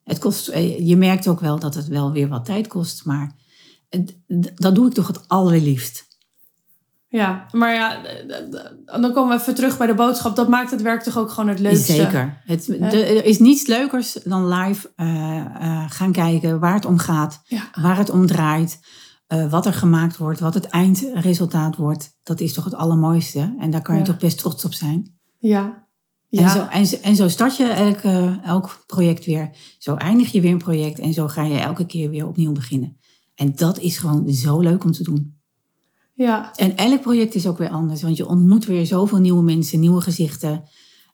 Het 0.04 0.20
kost, 0.20 0.46
je 0.80 0.96
merkt 0.98 1.28
ook 1.28 1.40
wel 1.40 1.60
dat 1.60 1.76
het 1.76 1.88
wel 1.88 2.12
weer 2.12 2.28
wat 2.28 2.46
tijd 2.46 2.68
kost, 2.68 3.06
maar 3.06 3.36
dat 4.56 4.76
doe 4.76 4.88
ik 4.88 4.94
toch 4.94 5.08
het 5.08 5.28
allerliefst. 5.28 6.11
Ja, 7.12 7.46
maar 7.52 7.74
ja, 7.74 8.02
dan 8.86 9.14
komen 9.14 9.36
we 9.36 9.42
even 9.42 9.56
terug 9.56 9.78
bij 9.78 9.88
de 9.88 9.94
boodschap. 9.94 10.36
Dat 10.36 10.50
maakt 10.50 10.72
het 10.72 10.82
werk 10.82 11.04
toch 11.04 11.18
ook 11.18 11.30
gewoon 11.30 11.50
het 11.50 11.60
leukste. 11.60 11.94
Zeker. 11.94 12.42
Het, 12.46 12.68
er 12.82 13.26
is 13.26 13.40
niets 13.40 13.68
leukers 13.68 14.14
dan 14.24 14.48
live 14.48 14.92
uh, 14.96 15.08
uh, 15.08 15.84
gaan 15.90 16.12
kijken 16.12 16.60
waar 16.60 16.74
het 16.74 16.86
om 16.86 16.98
gaat, 16.98 17.42
ja. 17.44 17.70
waar 17.82 17.98
het 17.98 18.10
om 18.10 18.26
draait, 18.26 18.80
uh, 19.28 19.50
wat 19.50 19.66
er 19.66 19.74
gemaakt 19.74 20.18
wordt, 20.18 20.40
wat 20.40 20.54
het 20.54 20.66
eindresultaat 20.66 21.76
wordt. 21.76 22.18
Dat 22.24 22.40
is 22.40 22.54
toch 22.54 22.64
het 22.64 22.76
allermooiste. 22.76 23.56
En 23.60 23.72
daar 23.72 23.82
kan 23.82 23.96
je 23.96 24.02
ja. 24.02 24.08
toch 24.08 24.18
best 24.18 24.38
trots 24.38 24.66
op 24.66 24.74
zijn. 24.74 25.20
Ja. 25.38 25.88
En, 26.30 26.50
zo, 26.50 26.68
en, 26.70 27.02
en 27.02 27.16
zo 27.16 27.28
start 27.28 27.58
je 27.58 27.68
elk, 27.68 28.00
elk 28.44 28.84
project 28.86 29.26
weer. 29.26 29.50
Zo 29.78 29.96
eindig 29.96 30.32
je 30.32 30.42
weer 30.42 30.52
een 30.52 30.58
project 30.58 31.00
en 31.00 31.14
zo 31.14 31.28
ga 31.28 31.44
je 31.44 31.60
elke 31.60 31.86
keer 31.86 32.10
weer 32.10 32.28
opnieuw 32.28 32.52
beginnen. 32.52 32.98
En 33.36 33.56
dat 33.56 33.80
is 33.80 33.98
gewoon 33.98 34.30
zo 34.30 34.60
leuk 34.60 34.84
om 34.84 34.92
te 34.92 35.04
doen. 35.04 35.41
Ja. 36.22 36.52
En 36.56 36.76
elk 36.76 37.02
project 37.02 37.36
is 37.36 37.48
ook 37.48 37.58
weer 37.58 37.70
anders, 37.70 38.02
want 38.02 38.18
je 38.18 38.28
ontmoet 38.28 38.66
weer 38.66 38.86
zoveel 38.86 39.20
nieuwe 39.20 39.44
mensen, 39.44 39.80
nieuwe 39.80 40.02
gezichten. 40.02 40.64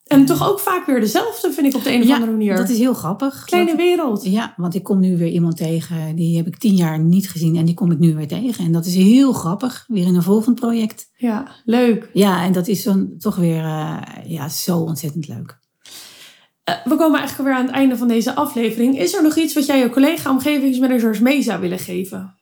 En 0.07 0.25
toch 0.25 0.49
ook 0.49 0.59
vaak 0.59 0.85
weer 0.85 0.99
dezelfde, 0.99 1.51
vind 1.51 1.67
ik 1.67 1.75
op 1.75 1.83
de 1.83 1.93
een 1.93 2.01
of 2.01 2.07
ja, 2.07 2.13
andere 2.13 2.31
manier. 2.31 2.55
dat 2.55 2.69
is 2.69 2.77
heel 2.77 2.93
grappig. 2.93 3.43
Kleine 3.45 3.69
dat, 3.69 3.79
wereld. 3.79 4.25
Ja, 4.25 4.53
want 4.57 4.75
ik 4.75 4.83
kom 4.83 4.99
nu 4.99 5.17
weer 5.17 5.31
iemand 5.31 5.57
tegen, 5.57 6.15
die 6.15 6.37
heb 6.37 6.47
ik 6.47 6.57
tien 6.57 6.75
jaar 6.75 6.99
niet 6.99 7.29
gezien 7.29 7.55
en 7.55 7.65
die 7.65 7.73
kom 7.75 7.91
ik 7.91 7.99
nu 7.99 8.15
weer 8.15 8.27
tegen. 8.27 8.65
En 8.65 8.71
dat 8.71 8.85
is 8.85 8.95
heel 8.95 9.33
grappig, 9.33 9.85
weer 9.87 10.05
in 10.05 10.15
een 10.15 10.23
volgend 10.23 10.59
project. 10.59 11.09
Ja, 11.17 11.47
leuk. 11.65 12.09
Ja, 12.13 12.43
en 12.43 12.51
dat 12.51 12.67
is 12.67 12.83
dan 12.83 13.09
toch 13.17 13.35
weer 13.35 13.63
uh, 13.63 14.01
ja, 14.25 14.49
zo 14.49 14.77
ontzettend 14.77 15.27
leuk. 15.27 15.59
Uh, 16.69 16.75
we 16.83 16.95
komen 16.95 17.19
eigenlijk 17.19 17.49
weer 17.49 17.57
aan 17.57 17.65
het 17.65 17.75
einde 17.75 17.97
van 17.97 18.07
deze 18.07 18.35
aflevering. 18.35 18.99
Is 18.99 19.13
er 19.13 19.23
nog 19.23 19.35
iets 19.35 19.53
wat 19.53 19.65
jij 19.65 19.79
je 19.79 19.89
collega 19.89 20.31
omgevingsmanagers 20.31 21.19
mee 21.19 21.41
zou 21.41 21.61
willen 21.61 21.79
geven? 21.79 22.35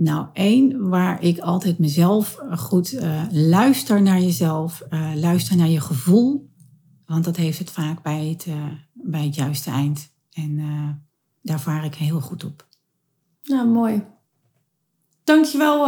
Nou, 0.00 0.26
één, 0.32 0.88
waar 0.88 1.22
ik 1.22 1.38
altijd 1.38 1.78
mezelf 1.78 2.38
goed 2.56 2.92
uh, 2.92 3.22
luister 3.30 4.02
naar 4.02 4.20
jezelf, 4.20 4.82
uh, 4.90 5.10
luister 5.14 5.56
naar 5.56 5.68
je 5.68 5.80
gevoel. 5.80 6.50
Want 7.06 7.24
dat 7.24 7.36
heeft 7.36 7.58
het 7.58 7.70
vaak 7.70 8.02
bij 8.02 8.26
het, 8.26 8.46
uh, 8.46 8.54
bij 8.92 9.24
het 9.24 9.34
juiste 9.34 9.70
eind. 9.70 10.10
En 10.32 10.60
daar 11.42 11.60
vaar 11.60 11.84
ik 11.84 11.94
heel 11.94 12.20
goed 12.20 12.44
op. 12.44 12.66
Nou, 13.42 13.68
mooi. 13.68 14.04
Dankjewel 15.24 15.86